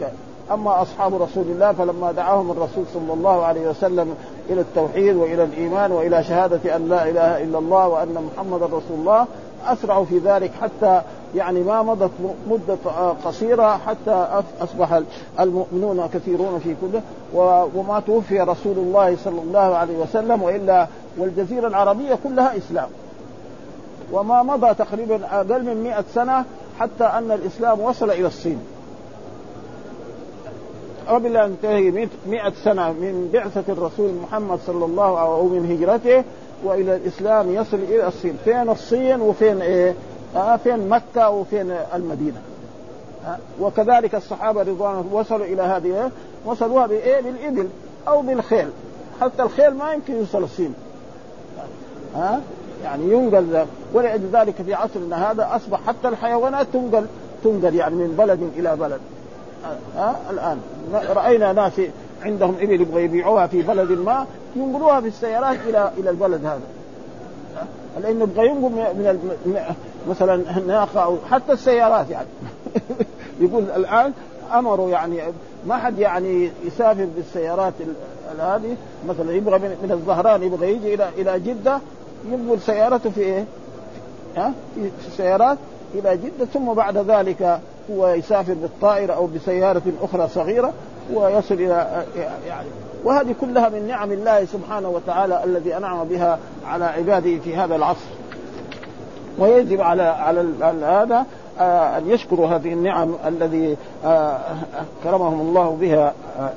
أما 0.53 0.83
أصحاب 0.83 1.23
رسول 1.23 1.45
الله 1.45 1.73
فلما 1.73 2.13
دعاهم 2.13 2.51
الرسول 2.51 2.85
صلى 2.95 3.13
الله 3.13 3.45
عليه 3.45 3.69
وسلم 3.69 4.15
إلى 4.51 4.61
التوحيد 4.61 5.17
وإلى 5.17 5.45
الإيمان 5.45 5.93
وإلى 5.93 6.25
شهادة 6.25 6.77
أن 6.77 6.89
لا 6.89 7.09
إله 7.09 7.43
إلا 7.43 7.59
الله 7.59 7.89
وأن 7.89 8.31
محمد 8.33 8.63
رسول 8.63 8.99
الله 8.99 9.27
أسرعوا 9.67 10.05
في 10.05 10.19
ذلك 10.19 10.51
حتى 10.61 11.03
يعني 11.35 11.61
ما 11.61 11.83
مضت 11.83 12.11
مدة 12.49 12.77
قصيرة 13.25 13.81
حتى 13.87 14.43
أصبح 14.61 15.01
المؤمنون 15.41 16.07
كثيرون 16.15 16.59
في 16.59 16.75
كله 16.81 17.03
وما 17.75 18.03
توفي 18.07 18.41
رسول 18.41 18.79
الله 18.79 19.17
صلى 19.25 19.41
الله 19.41 19.77
عليه 19.77 19.99
وسلم 19.99 20.43
وإلا 20.43 20.87
والجزيرة 21.19 21.69
العربية 21.69 22.19
كلها 22.25 22.57
إسلام. 22.57 22.89
وما 24.13 24.43
مضى 24.43 24.75
تقريبا 24.75 25.21
أقل 25.41 25.65
من 25.65 25.83
مئة 25.83 26.05
سنة 26.15 26.45
حتى 26.81 27.05
أن 27.05 27.31
الإسلام 27.31 27.81
وصل 27.81 28.11
إلى 28.11 28.27
الصين. 28.27 28.59
قبل 31.09 31.37
أن 31.37 31.57
تنتهي 31.63 32.09
مئة 32.27 32.53
سنة 32.65 32.93
من 32.93 33.31
بعثة 33.33 33.73
الرسول 33.73 34.11
محمد 34.23 34.59
صلى 34.67 34.85
الله 34.85 35.19
عليه 35.19 35.31
أو 35.31 35.45
من 35.49 35.73
هجرته 35.73 36.25
وإلى 36.65 36.97
الإسلام 36.97 37.55
يصل 37.55 37.77
إلى 37.77 38.07
الصين، 38.07 38.37
فين 38.45 38.69
الصين 38.69 39.21
وفين 39.21 39.63
إيه؟ 39.63 39.95
آه 40.37 40.57
فين 40.57 40.89
مكة 40.89 41.31
وفين 41.31 41.77
المدينة. 41.95 42.41
آه 43.27 43.39
وكذلك 43.61 44.15
الصحابة 44.15 44.63
رضوان 44.63 45.05
وصلوا 45.13 45.47
إلى 45.47 45.63
هذه 45.63 46.11
وصلوها 46.45 46.87
بإيه؟ 46.87 47.21
بالإبل 47.21 47.69
أو 48.09 48.23
بالخيل، 48.23 48.69
حتى 49.21 49.43
الخيل 49.43 49.75
ما 49.75 49.93
يمكن 49.93 50.15
يوصل 50.15 50.43
الصين. 50.43 50.75
ها؟ 52.17 52.35
آه 52.35 52.41
يعني 52.85 53.13
ينقل 53.13 53.67
ولذلك 53.93 54.55
في 54.63 54.75
عصرنا 54.75 55.31
هذا 55.31 55.49
أصبح 55.57 55.81
حتى 55.87 56.09
الحيوانات 56.09 56.67
تنقل 56.73 57.07
تنقل 57.45 57.75
يعني 57.75 57.95
من 57.95 58.15
بلد 58.19 58.51
إلى 58.57 58.77
بلد. 58.77 59.01
ها 59.65 59.79
آه 59.99 60.31
الآن 60.31 60.61
رأينا 61.17 61.53
ناس 61.53 61.73
عندهم 62.23 62.55
إبل 62.61 62.81
يبغوا 62.81 63.01
يبيعوها 63.01 63.47
في 63.47 63.63
بلد 63.63 63.93
ما 63.93 64.27
ينقلوها 64.57 65.01
في 65.01 65.09
السيارات 65.09 65.59
إلى 65.69 65.91
إلى 65.99 66.11
البلد 66.11 66.45
هذا 66.45 66.61
لأنه 68.03 68.23
يبغى 68.23 68.47
ينقل 68.47 68.71
من 68.71 69.75
مثلا 70.09 70.59
الناقه 70.59 71.05
أو 71.05 71.17
حتى 71.31 71.53
السيارات 71.53 72.11
يعني 72.11 72.29
يقول 73.41 73.65
الآن 73.77 74.13
أمروا 74.53 74.91
يعني 74.91 75.21
ما 75.67 75.77
حد 75.77 75.99
يعني 75.99 76.51
يسافر 76.65 77.09
بالسيارات 77.17 77.75
هذه 78.39 78.77
مثلا 79.09 79.33
يبغى 79.33 79.59
من 79.59 79.89
الظهران 79.91 80.43
يبغى 80.43 80.73
يجي 80.73 80.95
إلى 80.95 81.09
إلى 81.19 81.41
جدة 81.41 81.79
ينقل 82.29 82.61
سيارته 82.61 83.11
في 83.11 83.21
إيه؟ 83.21 83.45
ها؟ 84.37 84.53
في 84.75 84.91
السيارات 85.09 85.59
إلى 85.95 86.17
جدة 86.17 86.45
ثم 86.45 86.73
بعد 86.73 86.99
ذلك 86.99 87.61
هو 87.91 88.09
يسافر 88.09 88.55
بالطائرة 88.55 89.13
أو 89.13 89.27
بسيارة 89.27 89.83
أخرى 90.03 90.29
صغيرة 90.29 90.73
ويصل 91.13 91.55
إلى 91.55 92.05
يعني 92.49 92.69
وهذه 93.05 93.35
كلها 93.41 93.69
من 93.69 93.89
نعم 93.89 94.13
الله 94.13 94.45
سبحانه 94.45 94.89
وتعالى 94.89 95.45
الذي 95.45 95.77
أنعم 95.77 96.05
بها 96.05 96.39
على 96.67 96.85
عباده 96.85 97.39
في 97.39 97.57
هذا 97.57 97.77
العصر 97.77 98.07
ويجب 99.39 99.81
على 99.81 100.03
على 100.03 100.87
هذا 100.87 101.27
آه 101.61 101.99
أن 101.99 102.11
يشكروا 102.11 102.49
هذه 102.49 102.73
النعم 102.73 103.15
الذي 103.27 103.77
آه 104.05 104.39
كرمهم 105.05 105.41
الله 105.41 105.77
بها. 105.81 106.13
آه 106.41 106.51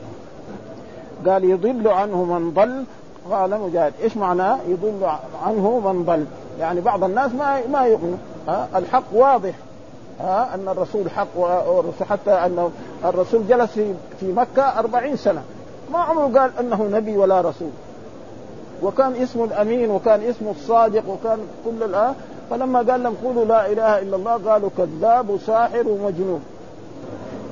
قال 1.30 1.44
يضل 1.44 1.88
عنه 1.88 2.24
من 2.24 2.52
ضل. 2.54 2.84
قال 3.32 3.62
مجاهد 3.62 3.94
إيش 4.04 4.18
معناه؟ 4.18 4.58
يضل 4.68 5.10
عنه 5.46 5.80
من 5.86 6.04
ضل. 6.04 6.26
يعني 6.60 6.82
بعض 6.82 7.04
الناس 7.04 7.32
ما 7.32 7.68
ما 7.68 7.82
يؤمن. 7.82 8.20
الحق 8.76 9.04
واضح. 9.13 9.54
ها 10.20 10.56
أن 10.56 10.68
الرسول 10.68 11.10
حق 11.10 11.28
حتى 12.10 12.32
ان 12.32 12.70
الرسول 13.06 13.48
جلس 13.48 13.72
في 14.20 14.34
مكة 14.34 14.80
أربعين 14.80 15.16
سنة. 15.16 15.42
ما 15.94 16.00
عمره 16.00 16.40
قال 16.40 16.52
أنه 16.60 16.90
نبي 16.92 17.18
ولا 17.18 17.42
رسول. 17.42 17.70
وكان 18.84 19.16
اسمه 19.16 19.44
الأمين 19.44 19.90
وكان 19.90 20.22
اسمه 20.22 20.52
الصادق 20.52 21.04
وكان 21.10 21.40
كل 21.66 21.84
فلما 22.50 22.80
قال 22.80 23.04
لهم 23.04 23.16
قولوا 23.24 23.46
لا 23.46 23.72
إله 23.72 24.00
إلا 24.00 24.16
الله 24.16 24.52
قالوا 24.52 24.70
كذاب 24.78 25.30
وساحر 25.30 25.88
ومجنون. 25.88 26.42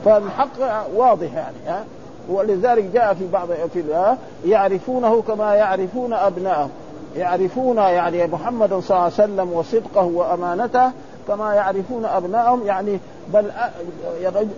فالحق 0.05 0.87
واضح 0.95 1.33
يعني 1.33 1.57
ها؟ 1.67 1.85
ولذلك 2.29 2.83
جاء 2.83 3.13
في 3.13 3.27
بعض 3.27 3.47
في 3.73 4.15
يعرفونه 4.45 5.21
كما 5.21 5.55
يعرفون 5.55 6.13
ابنائهم 6.13 6.69
يعرفون 7.17 7.77
يعني 7.77 8.27
محمد 8.27 8.69
صلى 8.69 8.89
الله 8.89 9.03
عليه 9.03 9.13
وسلم 9.13 9.53
وصدقه 9.53 10.03
وأمانته 10.03 10.91
كما 11.27 11.53
يعرفون 11.53 12.05
ابنائهم 12.05 12.65
يعني 12.65 12.99
بل 13.33 13.51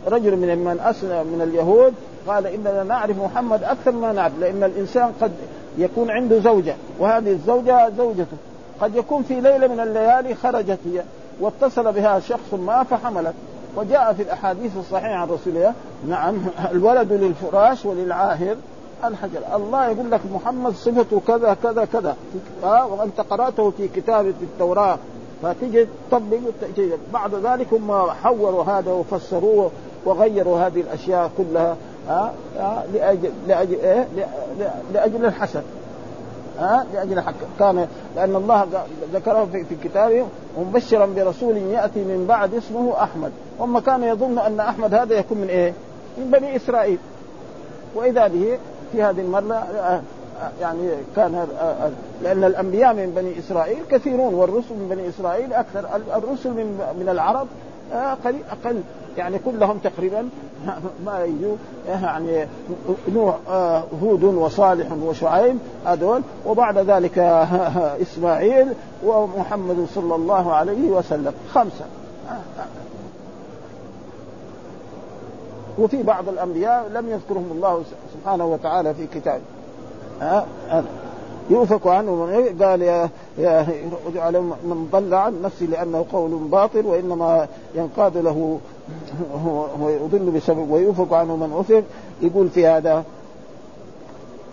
رجل 0.07 0.35
من 0.35 0.57
من 0.57 0.79
أسلم 0.79 1.27
من 1.27 1.41
اليهود 1.41 1.93
قال 2.27 2.47
إننا 2.47 2.83
نعرف 2.83 3.23
محمد 3.23 3.63
أكثر 3.63 3.91
ما 3.91 4.13
نعرف 4.13 4.33
لأن 4.39 4.63
الإنسان 4.63 5.11
قد 5.21 5.31
يكون 5.77 6.11
عنده 6.11 6.39
زوجة 6.39 6.75
وهذه 6.99 7.31
الزوجة 7.31 7.89
زوجته. 7.97 8.37
قد 8.81 8.95
يكون 8.95 9.23
في 9.23 9.41
ليلة 9.41 9.67
من 9.67 9.79
الليالي 9.79 10.35
خرجت 10.35 10.79
هي 10.85 11.03
واتصل 11.39 11.93
بها 11.93 12.19
شخص 12.19 12.53
ما 12.53 12.83
فحملت 12.83 13.33
وجاء 13.75 14.13
في 14.13 14.21
الأحاديث 14.21 14.77
الصحيحة 14.77 15.13
عن 15.13 15.27
رسول 15.27 15.57
الله 15.57 15.73
نعم 16.07 16.37
الولد 16.71 17.13
للفراش 17.13 17.85
وللعاهر. 17.85 18.55
الحجر 19.03 19.39
الله 19.55 19.89
يقول 19.89 20.11
لك 20.11 20.21
محمد 20.33 20.73
صفته 20.73 21.21
كذا 21.27 21.57
كذا 21.63 21.85
كذا. 21.85 22.15
آه 22.63 22.87
وأنت 22.87 23.21
قرأته 23.21 23.71
في 23.71 23.87
كتاب 23.87 24.23
في 24.23 24.43
التوراة. 24.43 24.97
فتجي 25.43 25.87
تطبق 26.11 26.37
بعد 27.13 27.35
ذلك 27.35 27.73
هم 27.73 28.11
حوروا 28.11 28.63
هذا 28.63 28.91
وفسروه 28.91 29.71
وغيروا 30.05 30.59
هذه 30.59 30.81
الأشياء 30.81 31.31
كلها. 31.37 31.75
ها 32.07 32.33
لأجل 32.93 33.31
لأجل 33.47 33.79
إيه؟ 33.79 34.07
لأجل 34.93 35.25
الحسد. 35.25 35.63
ها؟ 36.59 36.85
لأجل 36.93 37.21
حق. 37.21 37.33
كان 37.59 37.87
لأن 38.15 38.35
الله 38.35 38.67
ذكره 39.13 39.47
في, 39.51 39.63
في 39.63 39.75
كتابه 39.83 40.25
مبشرا 40.59 41.05
برسول 41.05 41.57
يأتي 41.57 41.99
من 41.99 42.25
بعد 42.27 42.53
اسمه 42.53 43.03
أحمد. 43.03 43.31
هم 43.59 43.79
كانوا 43.79 44.07
يظن 44.07 44.39
أن 44.39 44.59
أحمد 44.59 44.93
هذا 44.93 45.15
يكون 45.15 45.37
من 45.37 45.47
إيه؟ 45.47 45.73
من 46.17 46.31
بني 46.31 46.55
إسرائيل. 46.55 46.99
وإذا 47.95 48.27
به 48.27 48.57
في 48.91 49.03
هذه 49.03 49.21
المرة 49.21 49.67
يعني 50.61 50.89
كان 51.15 51.47
لأن 52.23 52.43
الأنبياء 52.43 52.93
من 52.93 53.13
بني 53.15 53.39
إسرائيل 53.39 53.77
كثيرون 53.91 54.33
والرسل 54.33 54.75
من 54.75 54.87
بني 54.89 55.09
إسرائيل 55.09 55.53
أكثر 55.53 55.85
الرسل 56.15 56.49
من 56.49 56.79
من 56.99 57.09
العرب 57.09 57.47
قليل 58.23 58.41
أقل. 58.51 58.81
يعني 59.17 59.39
كلهم 59.39 59.77
تقريبا 59.77 60.29
ما 61.05 61.23
يجوا 61.23 61.55
يعني 61.87 62.47
نوح 63.13 63.35
هود 64.03 64.23
وصالح 64.23 64.87
وشعيب 64.91 65.57
هذول. 65.85 66.21
وبعد 66.45 66.77
ذلك 66.77 67.17
إسماعيل 68.05 68.73
ومحمد 69.03 69.87
صلى 69.95 70.15
الله 70.15 70.53
عليه 70.53 70.89
وسلم. 70.89 71.33
خمسة. 71.53 71.85
وفي 75.79 76.03
بعض 76.03 76.29
الأنبياء 76.29 76.89
لم 76.93 77.09
يذكرهم 77.09 77.51
الله 77.51 77.83
سبحانه 78.13 78.45
وتعالى 78.45 78.93
في 78.93 79.07
كتابه. 79.07 79.41
ها 80.21 80.45
يؤفك 81.49 81.87
عنه 81.87 82.15
من 82.15 82.63
قال 82.63 82.81
يا 82.81 83.09
يا 83.37 83.67
من 84.63 84.89
ضل 84.91 85.13
عن 85.13 85.41
نفسي 85.41 85.65
لأنه 85.65 86.05
قول 86.11 86.31
باطل 86.31 86.85
وإنما 86.85 87.47
ينقاد 87.75 88.17
له 88.17 88.59
هو 89.81 89.89
يضل 89.89 90.31
بسبب 90.31 90.71
ويؤفك 90.71 91.13
عنه 91.13 91.35
من 91.35 91.53
افك 91.59 91.83
يقول 92.21 92.49
في 92.49 92.67
هذا 92.67 93.03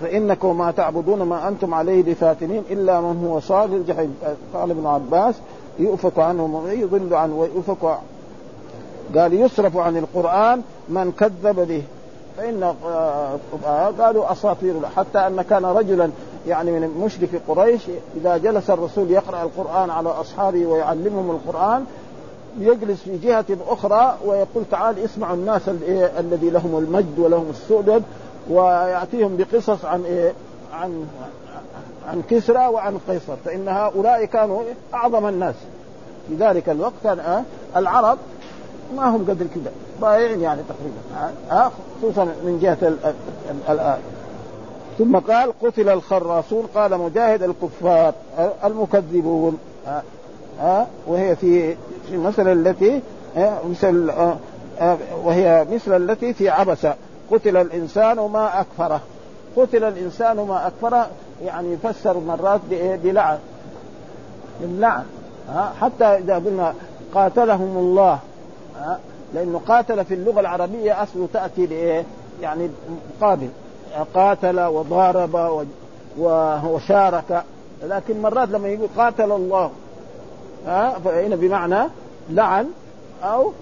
فإنكم 0.01 0.59
ما 0.59 0.71
تعبدون 0.71 1.23
ما 1.23 1.49
أنتم 1.49 1.75
عليه 1.75 2.03
بفاتنين 2.03 2.63
إلا 2.71 3.01
من 3.01 3.27
هو 3.27 3.41
صال 3.41 3.75
الجحيم. 3.75 4.17
قال 4.55 4.71
ابن 4.71 4.87
عباس 4.87 5.35
يؤفك 5.79 6.19
عنه 6.19 6.47
من 6.47 6.81
يضل 6.81 7.15
عنه 7.15 7.39
ويؤفك 7.39 7.99
قال 9.17 9.35
يصرف 9.35 9.77
عن 9.77 9.97
القرآن 9.97 10.63
من 10.89 11.13
كذب 11.13 11.69
به. 11.69 11.83
آه، 12.39 13.91
قالوا 13.99 14.33
أساطير 14.33 14.75
حتى 14.97 15.19
أن 15.19 15.43
كان 15.43 15.65
رجلا 15.65 16.11
يعني 16.49 16.71
من 16.71 17.01
مشرك 17.05 17.43
قريش 17.49 17.81
إذا 18.17 18.37
جلس 18.37 18.71
الرسول 18.71 19.11
يقرأ 19.11 19.43
القرآن 19.43 19.91
على 19.91 20.09
أصحابه 20.09 20.67
ويعلمهم 20.67 21.31
القرآن 21.31 21.85
يجلس 22.61 23.01
في 23.03 23.17
جهة 23.19 23.45
أخرى 23.69 24.19
ويقول 24.27 24.65
تعال 24.71 24.99
اسمعوا 24.99 25.35
الناس 25.37 25.63
الذي 26.19 26.51
لهم 26.51 26.79
المجد 26.79 27.19
ولهم 27.19 27.47
السؤدد 27.51 28.03
ويأتيهم 28.51 29.37
بقصص 29.37 29.85
عن 29.85 30.05
إيه؟ 30.05 30.33
عن 30.73 31.07
عن 32.09 32.23
كسرى 32.31 32.67
وعن 32.67 32.99
قيصر 33.09 33.37
فإن 33.45 33.69
هؤلاء 33.69 34.25
كانوا 34.25 34.63
أعظم 34.95 35.27
الناس 35.27 35.55
في 36.29 36.35
ذلك 36.35 36.69
الوقت 36.69 36.93
كان 37.05 37.19
آه 37.19 37.43
العرب 37.77 38.19
ما 38.97 39.17
هم 39.17 39.25
قدر 39.25 39.47
كذا 39.55 39.73
ضايعين 40.01 40.41
يعني 40.41 40.63
تقريبا 40.69 41.31
آه 41.51 41.71
خصوصا 42.03 42.25
من 42.25 42.59
جهة 42.63 42.93
الآن 43.69 43.99
ثم 44.99 45.17
قال 45.17 45.53
قتل 45.63 45.89
الخراصون 45.89 46.67
قال 46.75 46.99
مجاهد 46.99 47.43
الكفار 47.43 48.15
المكذبون 48.65 49.59
ها 49.87 50.03
أه؟ 50.61 50.87
وهي 51.07 51.37
في 51.37 51.75
في 51.75 52.15
المسألة 52.15 52.53
التي؟ 52.53 53.01
مثل 53.71 54.11
أه؟ 54.11 54.37
أه؟ 54.81 54.97
وهي 55.25 55.67
مثل 55.73 55.97
التي 55.97 56.35
في 56.35 56.49
عبسة 56.49 56.95
قتل 57.31 57.57
الإنسان 57.57 58.17
ما 58.17 58.61
أكفره 58.61 59.01
قتل 59.57 59.85
الإنسان 59.85 60.37
ما 60.37 60.67
أكفره 60.67 61.09
يعني 61.45 61.73
يفسر 61.73 62.19
مرات 62.19 62.61
بلعن 63.05 63.39
باللعن 64.61 65.05
حتى 65.81 66.05
إذا 66.05 66.35
قلنا 66.35 66.75
قاتلهم 67.15 67.77
الله 67.79 68.19
لأنه 69.35 69.61
قاتل 69.69 70.05
في 70.05 70.15
اللغة 70.15 70.41
العربية 70.41 71.03
أصله 71.03 71.29
تأتي 71.33 71.67
لإيه؟ 71.67 72.05
يعني 72.43 72.71
مقابل 73.21 73.49
قاتل 74.15 74.61
وضارب 74.61 75.67
وشارك. 76.65 77.45
لكن 77.83 78.23
مرات 78.23 78.49
لما 78.49 78.69
يقول 78.69 78.89
قاتل 78.97 79.33
الله 79.33 79.71
ها 80.67 80.99
فهنا 81.05 81.37
بمعنى 81.37 81.89
لعن 82.31 82.67
أو 83.23 83.53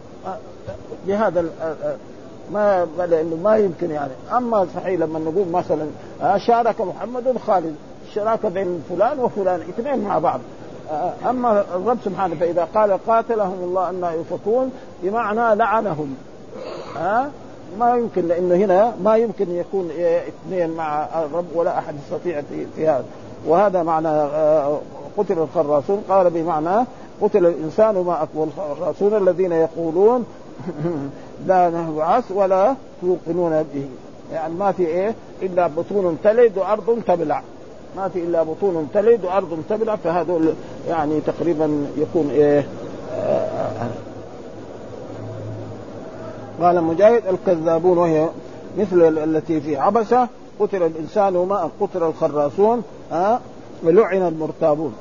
بهذا 1.06 1.44
ما 2.52 2.86
لأنه 2.98 3.36
ما 3.36 3.56
يمكن 3.56 3.90
يعني. 3.90 4.12
أما 4.36 4.66
صحيح 4.74 5.00
لما 5.00 5.18
نقول 5.18 5.48
مثلا 5.48 5.86
شارك 6.38 6.80
محمد 6.80 7.38
خالد 7.46 7.74
شراكه 8.14 8.48
بين 8.48 8.84
فلان 8.88 9.18
وفلان 9.18 9.60
اثنين 9.60 10.04
مع 10.04 10.18
بعض. 10.18 10.40
أما 11.30 11.64
الرب 11.74 11.98
سبحانه 12.04 12.34
فإذا 12.34 12.68
قال 12.74 13.06
قاتلهم 13.06 13.58
الله 13.62 13.90
ان 13.90 14.20
يفكون 14.20 14.72
بمعنى 15.02 15.54
لعنهم. 15.54 16.16
ها؟ 16.96 17.30
ما 17.78 17.96
يمكن 17.96 18.28
لأنه 18.28 18.54
هنا 18.54 18.94
ما 19.04 19.16
يمكن 19.16 19.50
يكون 19.50 19.90
اثنين 20.28 20.70
مع 20.70 21.04
الرب 21.24 21.46
ولا 21.54 21.78
أحد 21.78 21.94
يستطيع 21.94 22.42
في 22.76 22.88
هذا 22.88 23.04
وهذا 23.46 23.82
معنى 23.82 24.08
آه، 24.08 24.80
قتل 25.16 25.38
الخراصون. 25.38 26.02
قال 26.08 26.30
بمعنى 26.30 26.86
قتل 27.22 27.46
الإنسان 27.46 27.94
ما 27.94 28.22
اكبر 28.22 28.44
الخراصون 28.44 29.16
الذين 29.16 29.52
يقولون 29.52 30.24
لا 31.48 31.70
نبعث 31.70 32.24
ولا 32.30 32.74
توقنون 33.00 33.62
به. 33.74 33.86
يعني 34.32 34.54
ما 34.54 34.72
في 34.72 34.86
إيه؟ 34.86 35.14
إلا 35.42 35.66
بطون 35.66 36.18
تلد 36.24 36.58
وأرض 36.58 37.02
تبلع. 37.06 37.42
ما 37.96 38.08
في 38.08 38.18
إلا 38.18 38.42
بطون 38.42 38.88
تلد 38.94 39.24
وأرض 39.24 39.62
تبلع 39.68 39.96
فهذول 39.96 40.52
يعني 40.88 41.20
تقريبا 41.20 41.86
يكون 41.96 42.30
إيه؟ 42.30 42.66
آه. 43.12 44.11
قال 46.62 46.84
مجاهد 46.84 47.22
الكذابون 47.26 47.98
وهي 47.98 48.28
مثل 48.78 49.18
التي 49.18 49.60
في 49.60 49.76
عبسة 49.76 50.28
قتل 50.60 50.82
الإنسان 50.82 51.36
وما 51.36 51.70
قتل 51.80 52.02
الخراصون 52.02 52.82
ها؟ 53.10 53.40
ولعن 53.82 54.22
المرتابون. 54.28 54.94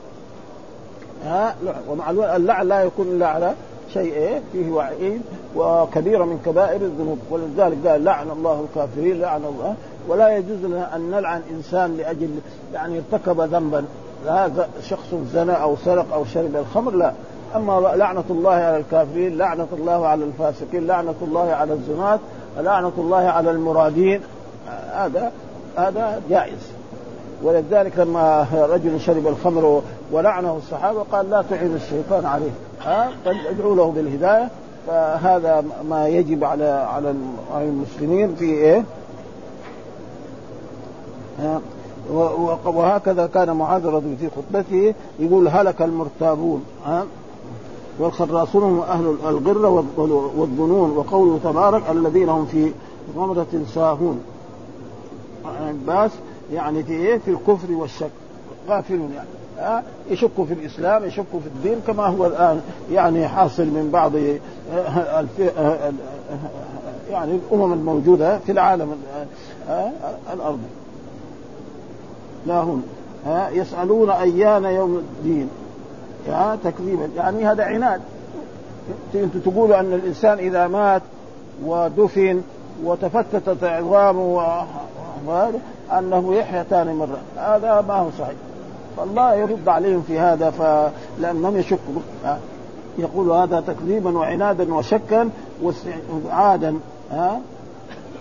ها؟ 1.26 1.56
ومعلوم 1.89 2.24
اللعن 2.24 2.67
لا 2.67 2.84
يكون 2.84 3.08
إلا 3.08 3.28
على 3.28 3.54
شيء 3.93 4.13
إيه؟ 4.13 4.41
فيه 4.54 4.71
وعيد 4.71 5.21
وكبيره 5.56 6.26
من 6.26 6.41
كبائر 6.45 6.82
الذنوب. 6.82 7.19
ولذلك 7.30 7.88
قال 7.88 8.04
لعن 8.04 8.30
الله 8.30 8.65
الكافرين 8.69 9.21
لعن 9.21 9.45
الله. 9.45 9.76
ولا 10.08 10.38
يجوز 10.38 10.65
لنا 10.65 10.95
أن 10.95 11.12
نلعن 11.12 11.41
إنسان 11.52 11.97
لأجل 11.97 12.30
يعني 12.74 13.02
ارتكب 13.13 13.41
ذنبا. 13.41 13.86
هذا 14.28 14.69
شخص 14.89 15.15
زنى 15.34 15.52
أو 15.52 15.76
سرق 15.86 16.13
أو 16.13 16.26
شرب 16.26 16.56
الخمر 16.56 16.91
لا. 16.91 17.13
أما 17.56 17.80
لعنة 17.96 18.24
الله 18.30 18.52
على 18.52 18.78
الكافرين 18.78 19.38
لعنة 19.38 19.68
الله 19.74 20.08
على 20.08 20.24
الفاسقين 20.24 20.88
لعنة 20.88 21.16
الله 21.22 21.52
على 21.52 21.74
الزناة 21.74 22.20
لعنة 22.58 22.92
الله 22.98 23.18
على 23.18 23.52
المرادين 23.52 24.22
هذا 24.94 25.32
هذا 25.78 26.22
جائز. 26.30 26.72
ولذلك 27.44 28.00
لما 28.00 28.48
رجل 28.54 29.00
شرب 29.00 29.28
الخمر 29.28 29.82
ولعنه 30.12 30.58
الصحابة 30.58 31.04
قال 31.12 31.30
لا 31.30 31.44
تعين 31.50 31.76
الشيطان 31.76 32.26
عليه. 32.26 32.52
ها؟ 32.82 33.10
بل 33.26 33.38
ادعوا 33.48 33.76
له 33.76 33.92
بالهداية. 33.92 34.50
فهذا 34.88 35.64
ما 35.90 36.08
يجب 36.08 36.44
على 36.44 36.88
على 36.94 37.14
المسلمين 37.62 38.36
في 38.36 38.46
إيه؟ 38.46 38.84
وهكذا 42.66 43.28
كان 43.28 43.52
معاذ 43.52 43.86
رضي 43.86 44.16
في 44.16 44.30
خطبته 44.30 44.94
يقول 45.20 45.48
هلك 45.48 45.82
المرتابون. 45.82 46.66
ها؟ 46.86 47.06
والخراصون 48.00 48.64
هم 48.64 48.80
أهل 48.80 49.16
الغرة 49.28 49.86
والظنون 50.38 50.98
وقوله 50.98 51.40
تبارك 51.44 51.84
الذين 51.92 52.30
هم 52.30 52.46
في 52.46 52.72
غمرة 53.18 53.48
ساهون. 53.76 54.20
عباس 55.68 56.12
يعني 56.54 56.84
في 56.84 56.94
إيه؟ 56.94 57.18
في 57.18 57.32
الكفر 57.32 57.72
والشك. 57.72 58.12
غافلون 58.70 59.12
يعني. 59.16 59.28
ها؟ 59.58 59.84
يشكوا 60.10 60.46
في 60.46 60.54
الإسلام 60.54 61.06
يشكوا 61.06 61.40
في 61.40 61.48
الدين 61.48 61.80
كما 61.88 62.06
هو 62.06 62.26
الآن 62.26 62.62
يعني 62.92 63.28
حاصل 63.28 63.64
من 63.64 63.90
بعض 63.94 64.12
يعني 67.10 67.32
الأمم 67.36 67.74
الموجودة 67.74 68.40
في 68.40 68.52
العالم 68.52 68.96
الارضي 70.34 70.70
لا 72.48 72.62
هم. 72.62 72.84
يسألون 73.52 74.10
أيان 74.10 74.64
يوم 74.64 74.98
الدين. 74.98 75.50
يا 76.28 76.58
تكذيبا. 76.64 77.10
يعني 77.16 77.46
هذا 77.46 77.64
عناد. 77.64 78.02
أنتم 79.16 79.40
تقولوا 79.40 79.80
أن 79.80 79.94
الإنسان 79.94 80.38
إذا 80.38 80.68
مات 80.68 81.02
ودفن 81.66 82.42
وتفتتت 82.84 83.64
عظامه 83.64 84.26
وهذا 85.28 85.60
أنه 85.92 86.36
يحيا 86.36 86.64
ثاني 86.64 86.94
مرة. 86.94 87.18
هذا 87.38 87.86
ما 87.88 87.94
هو 87.94 88.08
صحيح. 88.20 88.36
فالله 88.98 89.36
يرد 89.36 89.68
عليهم 89.68 90.02
في 90.02 90.20
هذا 90.20 90.50
فلانهم 90.50 91.58
يشكوا. 91.58 92.02
يقول 92.98 93.32
هذا 93.32 93.64
تكذيبا 93.68 94.18
وعنادا 94.18 94.74
وشكا 94.74 95.30
واستعادا 95.62 96.76
ها؟ 97.12 97.40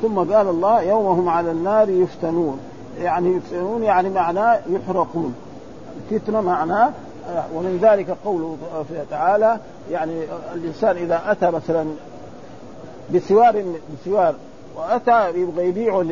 ثم 0.02 0.18
قال 0.18 0.48
الله 0.48 0.82
يوم 0.82 1.06
هم 1.06 1.28
على 1.28 1.50
النار 1.50 1.88
يفتنون. 1.88 2.58
يعني 2.98 3.36
يفتنون 3.36 3.82
يعني 3.82 4.10
معناه 4.10 4.58
يحرقون. 4.70 5.34
فتنه 6.10 6.40
معناه 6.40 6.90
ومن 7.54 7.78
ذلك 7.82 8.16
قوله 8.24 8.56
تعالى 9.10 9.58
يعني 9.90 10.24
الإنسان 10.54 10.96
إذا 10.96 11.22
أتى 11.26 11.50
مثلا 11.50 11.86
بسوار 13.14 13.64
بسوار 13.94 14.34
وأتى 14.76 15.30
يبغى 15.30 15.68
يبيعه 15.68 16.04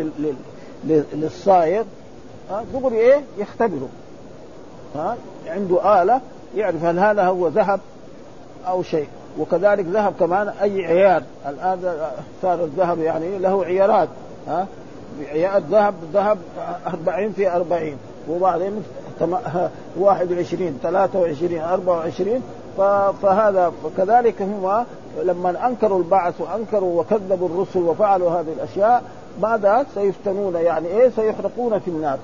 للصائغ 1.15 1.85
دغري 2.73 2.97
إيه؟ 2.97 3.21
يختبره. 3.39 3.89
ها 4.95 5.17
عنده 5.47 6.03
آلة 6.03 6.21
يعرف 6.57 6.85
هل 6.85 6.99
هذا 6.99 7.25
هو 7.25 7.49
ذهب 7.49 7.81
أو 8.67 8.83
شيء. 8.83 9.09
وكذلك 9.39 9.85
ذهب 9.85 10.15
كمان 10.21 10.49
أي 10.49 10.87
عيار 10.87 11.23
الآن 11.49 11.99
صار 12.43 12.65
الذهب 12.65 12.99
يعني 12.99 13.39
له 13.39 13.65
عيارات 13.65 14.09
ها 14.49 14.67
عيار 15.31 15.63
ذهب 15.71 15.95
ذهب 16.13 16.39
40 16.87 17.33
في 17.33 17.49
40 17.57 17.97
وبعدين 18.31 18.83
21 19.99 20.79
23 20.83 21.61
24 21.61 22.43
فهذا 23.23 23.73
كذلك 23.97 24.43
هم 24.43 24.85
لما 25.23 25.67
أنكروا 25.67 25.99
البعث 25.99 26.41
وأنكروا 26.41 27.01
وكذبوا 27.01 27.49
الرسل 27.49 27.79
وفعلوا 27.79 28.31
هذه 28.31 28.53
الأشياء 28.57 29.03
بعد 29.43 29.87
سيفتنون 29.95 30.55
يعني 30.55 30.89
إيه 30.89 31.11
سيحرقون 31.17 31.79
في 31.79 31.89
النار 31.89 32.19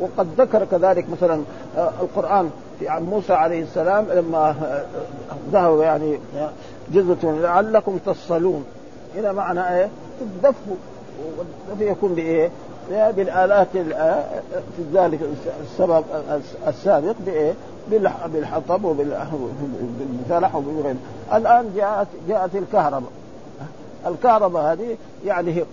وقد 0.00 0.28
ذكر 0.40 0.64
كذلك 0.64 1.10
مثلا 1.10 1.42
آه، 1.78 1.90
القرآن 2.00 2.50
في 2.78 2.88
عن 2.88 3.02
موسى 3.02 3.32
عليه 3.32 3.62
السلام 3.62 4.06
لما 4.14 4.50
آه، 4.50 4.84
ذهبوا 5.52 5.84
يعني 5.84 6.18
جزة 6.92 7.32
لعلكم 7.40 7.98
تصلون 8.06 8.64
هنا 9.16 9.32
معنى 9.32 9.76
إيه؟ 9.76 9.88
تدفوا 10.42 10.76
يكون 11.80 12.14
بإيه؟ 12.14 12.50
بالالات 12.90 13.68
في 14.76 14.84
ذلك 14.94 15.20
السبب 15.62 16.04
السابق 16.68 17.14
بإيه؟ 17.26 17.52
بالحطب 18.32 18.84
وبالفلح 18.84 20.54
وبالغير 20.54 20.94
الآن 21.32 21.72
جاءت 21.76 22.06
جاءت 22.28 22.56
الكهرباء. 22.56 23.10
الكهرباء 24.06 24.72
هذه 24.72 24.96
يعني 25.26 25.64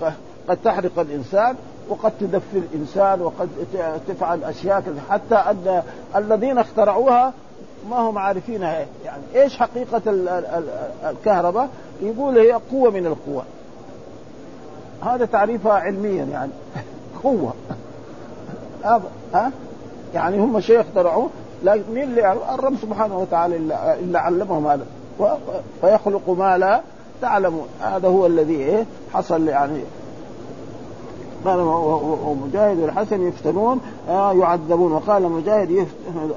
قد 0.47 0.57
تحرق 0.63 0.99
الإنسان 0.99 1.55
وقد 1.89 2.11
تدفي 2.19 2.57
الإنسان 2.57 3.21
وقد 3.21 3.49
تفعل 4.07 4.43
أشياء 4.43 4.83
حتى 5.09 5.35
أن 5.35 5.83
الذين 6.15 6.57
اخترعوها 6.57 7.33
ما 7.89 7.97
هم 7.97 8.17
عارفينها. 8.17 8.85
يعني 9.05 9.23
إيش 9.35 9.57
حقيقة 9.57 10.01
الكهرباء؟ 11.09 11.69
يقول 12.01 12.37
هي 12.37 12.51
قوة 12.51 12.91
من 12.91 13.05
القوى 13.05 13.43
هذا 15.01 15.25
تعريفها 15.25 15.73
علميا 15.73 16.23
يعني. 16.23 16.51
قوة. 17.23 17.53
ها؟ 19.33 19.51
يعني 20.13 20.39
هم 20.39 20.59
شيء 20.59 20.81
اخترعوه 20.81 21.29
لكن 21.63 21.83
مين 21.93 22.03
اللي؟ 22.03 22.33
الرب 22.53 22.75
سبحانه 22.81 23.17
وتعالى 23.17 23.55
اللي 23.99 24.19
علمهم 24.19 24.67
هذا. 24.67 24.85
فيخلق 25.81 26.29
ما 26.29 26.57
لا 26.57 26.81
تعلمون. 27.21 27.67
هذا 27.81 28.07
هو 28.07 28.25
الذي 28.25 28.55
إيه؟ 28.55 28.85
حصل 29.13 29.47
يعني. 29.47 29.81
قال 31.45 31.59
ومجاهد 32.25 32.79
والحسن 32.79 33.27
يفتنون 33.27 33.79
آه 34.09 34.33
يعذبون. 34.33 34.91
وقال 34.91 35.31
مجاهد 35.31 35.87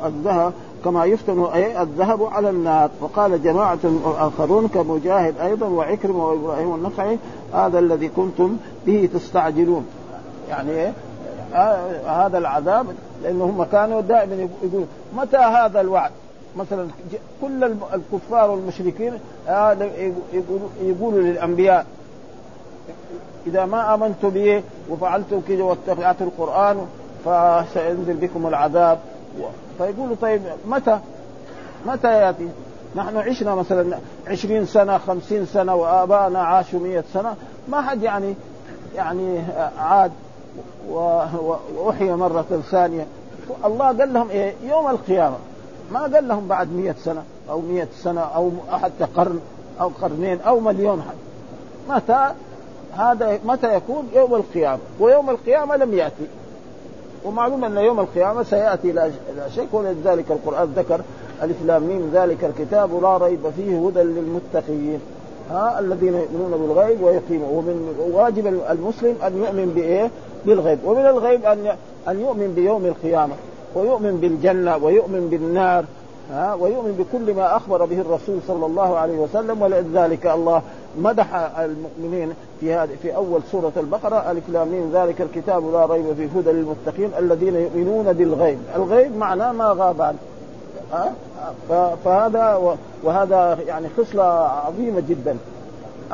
الذهب 0.07 0.53
كما 0.85 1.05
يفتن 1.05 1.47
الذهب 1.81 2.25
على 2.25 2.51
النار. 2.51 2.91
وقال 3.01 3.43
جماعة 3.43 3.79
آخرون 4.05 4.69
كمجاهد 4.69 5.39
أيضا 5.39 5.67
وعكرم 5.67 6.17
وإبراهيم 6.17 6.75
النخعي 6.75 7.19
هذا 7.55 7.79
الذي 7.79 8.09
كنتم 8.09 8.57
به 8.87 9.09
تستعجلون. 9.15 9.87
يعني 10.49 10.71
إيه؟ 10.71 10.93
آه 11.55 12.27
هذا 12.27 12.39
العذاب 12.39 12.87
لأنه 13.23 13.45
هم 13.45 13.65
كانوا 13.65 14.01
دائما 14.01 14.35
يقولون 14.35 14.89
متى 15.17 15.37
هذا 15.37 15.81
الوعد؟ 15.81 16.11
مثلا 16.57 16.89
كل 17.43 17.65
الكفار 17.95 18.51
والمشركين 18.51 19.13
آه 19.49 19.77
يقولوا 20.83 21.23
للأنبياء 21.23 21.87
إذا 23.47 23.65
ما 23.65 23.95
امنت 23.95 24.27
به 24.27 24.63
وفعلت 24.91 25.43
كذا 25.49 25.63
واتبعت 25.63 26.23
القرآن 26.23 26.87
فسينزل 27.25 28.15
بكم 28.15 28.47
العذاب. 28.47 28.99
فيقولوا 29.79 30.17
طيب 30.23 30.43
متى؟ 30.67 30.99
متى 31.87 32.13
يأتي؟ 32.13 32.49
نحن 32.97 33.17
عشنا 33.17 33.55
مثلا 33.55 33.99
عشرين 34.29 34.67
سنة 34.67 34.99
خمسين 34.99 35.47
سنة 35.47 35.75
وآبائنا 35.75 36.43
عاشوا 36.43 36.81
مئة 36.81 37.05
سنة. 37.15 37.37
ما 37.69 37.83
حد 37.83 38.03
يعني 38.03 38.35
يعني 38.97 39.43
عاد 39.79 40.13
وأحيا 41.77 42.17
مرة 42.17 42.63
ثانية. 42.71 43.07
الله 43.65 43.87
قال 43.87 44.13
لهم 44.13 44.31
إيه؟ 44.31 44.55
يوم 44.65 44.91
القيامة. 44.91 45.37
ما 45.93 46.01
قال 46.01 46.29
لهم 46.29 46.49
بعد 46.49 46.73
مئة 46.73 46.95
سنة 47.05 47.23
أو 47.51 47.61
مئة 47.61 47.89
سنة 48.03 48.21
أو 48.21 48.51
حتى 48.71 49.05
قرن 49.17 49.41
أو 49.81 49.91
قرنين 50.03 50.41
أو 50.41 50.61
مليون 50.61 51.03
حد 51.03 51.17
متى 51.97 52.35
هذا 52.93 53.39
متى 53.45 53.75
يكون؟ 53.75 54.09
يوم 54.15 54.35
القيامة. 54.35 54.79
ويوم 55.01 55.31
القيامة 55.31 55.77
لم 55.77 55.95
يأتي. 55.95 56.27
ومعلوم 57.25 57.65
أن 57.65 57.77
يوم 57.77 58.01
القيامة 58.01 58.43
سيأتي 58.43 58.93
لا 58.93 59.11
شك 59.57 59.69
ولذلك 59.73 60.31
القرآن 60.31 60.73
ذكر 60.77 61.01
ألف 61.43 61.63
ميم 61.63 62.11
ذلك 62.15 62.45
الكتاب 62.45 63.03
لا 63.03 63.17
ريب 63.17 63.51
فيه 63.57 63.87
هدى 63.87 64.03
للمتقين. 64.03 65.01
ها 65.51 65.79
الذين 65.79 66.15
يؤمنون 66.15 66.51
بالغيب 66.51 67.03
ويقيمون. 67.03 67.51
ومن 67.51 68.11
واجب 68.13 68.47
المسلم 68.47 69.17
أن 69.27 69.37
يؤمن 69.37 69.73
بإيه؟ 69.75 70.11
بالغيب 70.47 70.79
ومن 70.85 71.07
الغيب 71.07 71.45
أن 71.45 71.77
أن 72.09 72.21
يؤمن 72.21 72.53
بيوم 72.55 72.87
القيامة 72.87 73.35
ويؤمن 73.75 74.17
بالجنة 74.21 74.77
ويؤمن 74.77 75.29
بالنار 75.31 75.85
ها 76.31 76.55
ويؤمن 76.55 76.93
بكل 76.93 77.35
ما 77.35 77.57
أخبر 77.57 77.85
به 77.85 78.01
الرسول 78.01 78.39
صلى 78.49 78.67
الله 78.67 78.99
عليه 78.99 79.19
وسلم 79.19 79.63
ولذلك 79.63 80.27
الله 80.27 80.63
مدح 80.99 81.59
المؤمنين 81.59 82.35
في 82.61 82.75
هذه 82.75 82.91
في 83.03 83.17
أول 83.17 83.41
سورة 83.53 83.73
البقرة 83.77 84.31
ألف 84.31 84.49
لام 84.49 84.91
ذلك 84.93 85.21
الكتاب 85.21 85.73
لا 85.73 85.87
ريب 85.87 86.15
فيه 86.17 86.29
هدى 86.39 86.51
للمتقين 86.51 87.11
الذين 87.19 87.57
يؤمنون 87.57 88.13
بالغيب، 88.13 88.59
الغيب 88.77 89.17
معناه 89.17 89.53
ما 89.53 89.75
غاب 89.79 90.03
عنه. 90.03 90.19
فهذا 92.05 92.77
وهذا 93.03 93.59
يعني 93.67 93.89
خصلة 93.99 94.25
عظيمة 94.67 95.03
جدا. 95.09 95.37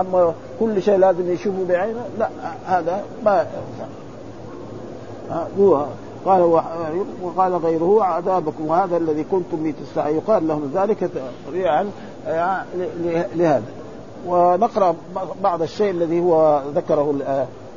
أما 0.00 0.34
كل 0.60 0.82
شيء 0.82 0.96
لازم 0.96 1.32
يشوفه 1.32 1.64
بعينه 1.68 2.00
لا 2.18 2.28
هذا 2.66 3.02
ما 3.24 3.46
قال 6.26 6.60
وقال 7.22 7.54
غيره 7.54 8.04
عذابكم 8.04 8.66
وهذا 8.66 8.96
الذي 8.96 9.24
كنتم 9.24 9.56
به 9.62 9.74
يقال 9.96 10.48
لهم 10.48 10.70
ذلك 10.74 11.10
تريعا 11.46 11.90
لهذا. 13.34 13.62
ونقرأ 14.26 14.94
بعض 15.42 15.62
الشيء 15.62 15.90
الذي 15.90 16.20
هو 16.20 16.62
ذكره 16.74 17.14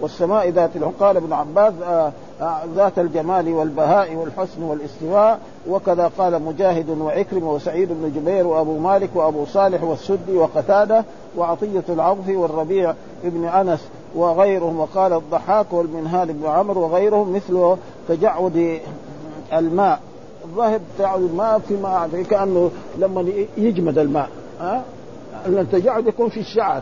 والسماء 0.01 0.49
ذات 0.49 0.69
قال 0.99 1.17
ابن 1.17 1.33
عباس 1.33 1.73
آه، 1.83 2.11
آه، 2.41 2.61
ذات 2.75 2.99
الجمال 2.99 3.53
والبهاء 3.53 4.15
والحسن 4.15 4.63
والاستواء. 4.63 5.39
وكذا 5.69 6.11
قال 6.17 6.41
مجاهد 6.41 6.89
وعكرم 6.89 7.47
وسعيد 7.47 7.89
بن 7.91 8.11
جبير 8.15 8.47
وأبو 8.47 8.77
مالك 8.77 9.09
وأبو 9.15 9.45
صالح 9.45 9.83
والسدي 9.83 10.37
وقتادة 10.37 11.05
وعطية 11.37 11.83
العوفي 11.89 12.35
والربيع 12.35 12.93
ابن 13.23 13.45
أنس 13.45 13.87
وغيرهم. 14.15 14.79
وقال 14.79 15.13
الضحاك 15.13 15.73
والمنهال 15.73 16.33
بن 16.33 16.45
عمرو 16.45 16.81
وغيرهم 16.81 17.33
مثل 17.33 17.75
تجعد 18.07 18.79
الماء. 19.53 19.99
الظاهر 20.45 20.79
تجعد 20.97 21.21
الماء 21.21 21.59
في 21.59 21.77
ماء 21.77 22.23
كأنه 22.29 22.71
لما 22.97 23.31
يجمد 23.57 23.97
الماء 23.97 24.29
ها؟ 24.59 24.83
التجعد 25.47 26.07
يكون 26.07 26.29
في 26.29 26.39
الشعر. 26.39 26.81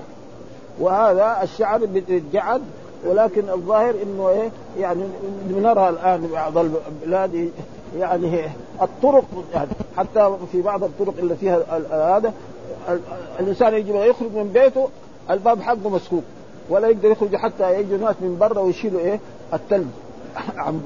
وهذا 0.80 1.38
الشعر 1.44 1.86
بيتجعد 1.86 2.62
ولكن 3.06 3.50
الظاهر 3.50 3.96
إنه 4.04 4.30
إيه 4.30 4.50
يعني 4.80 5.04
نرى 5.50 5.90
الآن 5.90 6.30
بعض 6.34 6.58
البلاد 6.58 7.52
يعني 7.98 8.44
الطرق 8.82 9.26
يعني 9.54 9.70
حتى 9.98 10.38
في 10.52 10.62
بعض 10.62 10.84
الطرق 10.84 11.14
اللي 11.20 11.36
فيها 11.36 11.60
هذا 12.18 12.34
الإنسان 13.40 13.74
يجي 13.74 13.92
يخرج 13.92 14.32
من 14.36 14.50
بيته 14.54 14.90
الباب 15.30 15.62
حقه 15.62 15.90
مسكوك 15.90 16.24
ولا 16.70 16.88
يقدر 16.88 17.12
يخرج 17.12 17.36
حتى 17.36 17.80
يجي 17.80 17.98
ناس 17.98 18.16
من 18.22 18.38
برا 18.40 18.60
ويشيلوا 18.60 19.00
إيه 19.00 19.20
الثلج 19.54 19.88
عن 20.58 20.82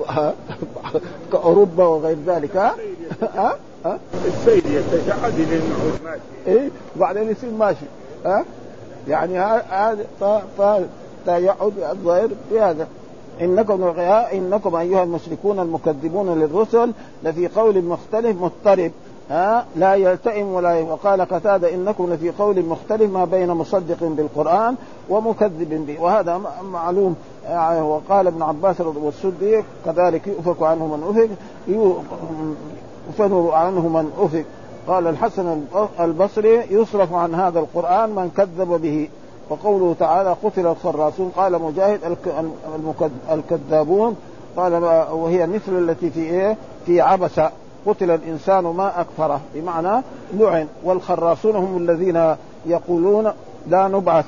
كأوروبا 1.31 1.85
وغير 1.85 2.17
ذلك 2.27 2.57
ها؟ 2.57 2.75
ها؟ 3.21 3.57
ها؟ 3.85 3.99
السيد 4.25 4.65
يتجعد 4.65 5.33
ماشي. 6.03 6.21
إيه 6.47 6.69
وبعدين 6.95 7.31
يصير 7.31 7.49
ماشي 7.49 7.85
ها؟ 8.25 8.45
يعني 9.07 9.39
هذا 9.39 10.05
يعود 11.27 11.73
الظاهر 11.79 12.29
بهذا 12.51 12.87
إنكم 13.41 13.83
إنكم 14.33 14.75
أيها 14.75 15.03
المشركون 15.03 15.59
المكذبون 15.59 16.39
للرسل 16.39 16.91
لفي 17.23 17.47
قول 17.47 17.83
مختلف 17.83 18.41
مضطرب. 18.41 18.91
ها؟ 19.29 19.65
لا 19.75 19.95
يلتئم 19.95 20.47
ولا 20.47 20.81
وقال 20.81 21.21
قتادة 21.21 21.73
إنكم 21.73 22.13
لفي 22.13 22.29
قول 22.29 22.65
مختلف 22.65 23.11
ما 23.11 23.25
بين 23.25 23.51
مصدق 23.51 23.97
بالقرآن 24.01 24.75
ومكذب 25.09 25.85
به. 25.87 26.01
وهذا 26.01 26.41
معلوم. 26.63 27.15
يعني 27.45 27.81
وقال 27.81 28.27
ابن 28.27 28.41
عباس 28.41 28.81
والسدي 28.81 29.63
كذلك 29.85 30.27
يؤفك 30.27 30.63
عنه 30.63 30.87
من 30.87 31.03
أفك 31.09 31.29
يؤفك 31.67 33.53
عنه 33.53 33.87
من 33.87 34.11
أفك. 34.19 34.45
قال 34.87 35.07
الحسن 35.07 35.65
البصري 35.99 36.61
يصرف 36.69 37.13
عن 37.13 37.35
هذا 37.35 37.59
القرآن 37.59 38.09
من 38.09 38.31
كذب 38.37 38.81
به. 38.81 39.09
وقوله 39.49 39.95
تعالى 39.99 40.35
قتل 40.43 40.67
الخراصون 40.67 41.31
قال 41.35 41.61
مجاهد 41.61 42.17
الكذابون 43.31 44.15
قال 44.57 44.73
وهي 45.11 45.47
مثل 45.47 45.89
التي 45.89 46.09
في 46.09 46.19
إيه؟ 46.19 46.57
في 46.85 47.01
عبس. 47.01 47.41
قتل 47.85 48.11
الإنسان 48.11 48.63
ما 48.63 49.01
أكفره 49.01 49.41
بمعنى 49.55 50.03
لعن. 50.33 50.67
والخراصون 50.83 51.55
هم 51.55 51.77
الذين 51.77 52.35
يقولون 52.65 53.31
لا 53.67 53.87
نبعث. 53.87 54.25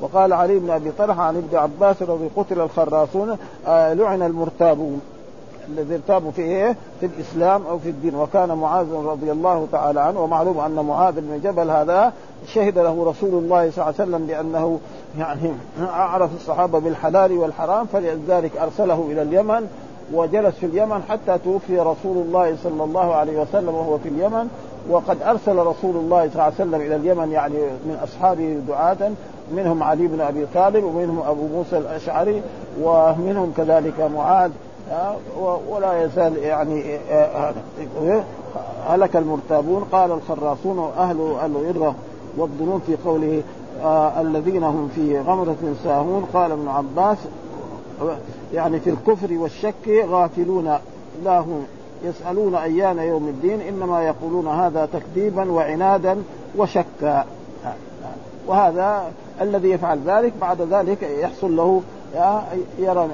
وقال 0.00 0.32
علي 0.32 0.58
بن 0.58 0.70
أبي 0.70 0.90
طلحة 0.98 1.22
عن 1.22 1.36
ابن 1.36 1.56
عباس 1.56 2.02
رضي 2.02 2.28
قتل 2.36 2.60
الخراصون 2.60 3.36
آه 3.66 3.94
لعن 3.94 4.22
المرتابون. 4.22 5.00
الذي 5.68 5.94
ارتابوا 5.94 6.30
في 6.30 6.42
إيه؟ 6.42 6.76
في 7.00 7.06
الإسلام 7.06 7.66
أو 7.66 7.78
في 7.78 7.88
الدين. 7.90 8.14
وكان 8.14 8.48
معاذ 8.48 8.92
رضي 8.92 9.32
الله 9.32 9.66
تعالى 9.72 10.00
عنه 10.00 10.20
ومعلوم 10.20 10.58
أن 10.58 10.84
معاذ 10.84 11.14
بن 11.20 11.40
جبل 11.44 11.70
هذا 11.70 12.12
شهد 12.46 12.78
له 12.78 13.04
رسول 13.04 13.44
الله 13.44 13.70
صلى 13.70 13.84
الله 13.84 13.84
عليه 13.84 13.94
وسلم 13.94 14.26
بأنه 14.26 14.80
يعني 15.18 15.52
أعرف 15.80 16.30
الصحابة 16.34 16.78
بالحلال 16.78 17.32
والحرام 17.32 17.86
فلذلك 17.86 18.56
أرسله 18.56 19.08
إلى 19.10 19.22
اليمن 19.22 19.68
وجلس 20.12 20.54
في 20.54 20.66
اليمن 20.66 21.02
حتى 21.08 21.38
توفي 21.44 21.78
رسول 21.78 22.16
الله 22.16 22.56
صلى 22.64 22.84
الله 22.84 23.14
عليه 23.14 23.40
وسلم 23.40 23.74
وهو 23.74 23.98
في 23.98 24.08
اليمن. 24.08 24.48
وقد 24.90 25.22
أرسل 25.22 25.56
رسول 25.56 25.96
الله 25.96 26.20
صلى 26.20 26.32
الله 26.32 26.42
عليه 26.42 26.54
وسلم 26.54 26.74
إلى 26.74 26.96
اليمن 26.96 27.32
يعني 27.32 27.58
من 27.58 27.98
أصحابه 28.02 28.60
دعاة 28.68 29.10
منهم 29.52 29.82
علي 29.82 30.06
بن 30.06 30.20
أبي 30.20 30.46
طالب 30.54 30.84
ومنهم 30.84 31.22
أبو 31.26 31.46
موسى 31.46 31.78
الأشعري 31.78 32.42
ومنهم 32.82 33.52
كذلك 33.56 34.00
معاذ. 34.14 34.50
ولا 35.68 36.04
يزال 36.04 36.36
يعني 36.36 36.96
آه، 36.96 37.52
آه، 38.06 38.24
هلك 38.88 39.16
المرتابون 39.16 39.84
قال 39.92 40.12
الخراصون 40.12 40.78
واهل 40.78 41.36
الغره 41.44 41.94
والظنون 42.36 42.80
في 42.86 42.96
قوله 43.04 43.42
آه 43.82 44.20
الذين 44.20 44.64
هم 44.64 44.88
في 44.94 45.20
غمرة 45.20 45.56
ساهون. 45.84 46.26
قال 46.34 46.52
ابن 46.52 46.68
عباس 46.68 47.18
يعني 48.54 48.80
في 48.80 48.90
الكفر 48.90 49.32
والشك 49.32 50.06
غافلون 50.08 50.78
لا 51.24 51.38
هم 51.38 51.66
يسألون 52.04 52.54
أيان 52.54 52.98
يوم 52.98 53.28
الدين 53.28 53.60
إنما 53.60 54.02
يقولون 54.02 54.48
هذا 54.48 54.88
تكذيبا 54.92 55.52
وعنادا 55.52 56.22
وشكا. 56.56 57.24
وهذا 58.46 59.12
الذي 59.40 59.70
يفعل 59.70 59.98
ذلك 60.06 60.32
بعد 60.40 60.62
ذلك 60.62 61.02
يحصل 61.02 61.56
له 61.56 61.82
يرى 62.78 63.08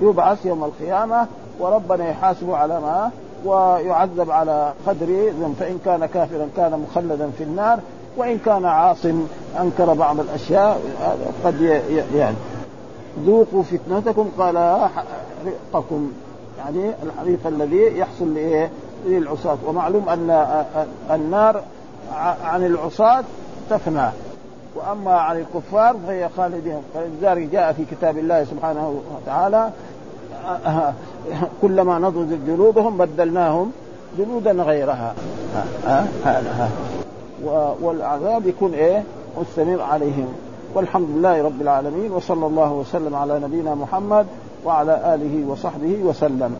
يبعث 0.00 0.46
يوم 0.46 0.64
القيامة 0.64 1.26
وربنا 1.60 2.10
يحاسبه 2.10 2.56
على 2.56 2.80
ما 2.80 3.10
ويعذب 3.44 4.30
على 4.30 4.72
قدر 4.86 5.32
فإن 5.60 5.78
كان 5.84 6.06
كافرا 6.06 6.48
كان 6.56 6.86
مخلدا 6.90 7.30
في 7.38 7.44
النار 7.44 7.78
وإن 8.16 8.38
كان 8.38 8.64
عاص 8.64 9.06
أنكر 9.60 9.94
بعض 9.94 10.20
الأشياء 10.20 10.80
قد 11.44 11.60
يعني 12.14 12.36
ذوقوا 13.26 13.62
فتنتكم 13.62 14.30
قال 14.38 14.88
حرقكم 15.72 16.12
يعني 16.58 16.92
الحريق 17.02 17.46
الذي 17.46 17.98
يحصل؟ 17.98 18.38
للعصاة. 19.06 19.58
ومعلوم 19.66 20.08
أن 20.08 20.46
النار 21.10 21.62
عن 22.44 22.66
العصاة 22.66 23.24
تفنى. 23.70 24.08
وأما 24.74 25.12
عن 25.12 25.36
الكفار 25.36 25.96
فهي 26.06 26.28
خالدين 26.36 26.82
فلذلك 26.94 27.48
جاء 27.52 27.72
في 27.72 27.84
كتاب 27.84 28.18
الله 28.18 28.44
سبحانه 28.44 29.00
وتعالى 29.16 29.70
كلما 31.62 31.98
نضجت 31.98 32.38
جلودهم 32.46 32.98
بدلناهم 32.98 33.72
جلودا 34.18 34.52
غيرها. 34.52 35.14
هذا 36.24 36.70
والعذاب 37.82 38.46
يكون 38.46 38.74
إيه؟ 38.74 39.02
مستمر 39.40 39.82
عليهم. 39.82 40.28
والحمد 40.74 41.08
لله 41.10 41.42
رب 41.42 41.60
العالمين 41.60 42.12
وصلى 42.12 42.46
الله 42.46 42.72
وسلم 42.72 43.14
على 43.14 43.40
نبينا 43.40 43.74
محمد 43.74 44.26
وعلى 44.64 45.14
آله 45.14 45.50
وصحبه 45.50 45.98
وسلم. 46.04 46.56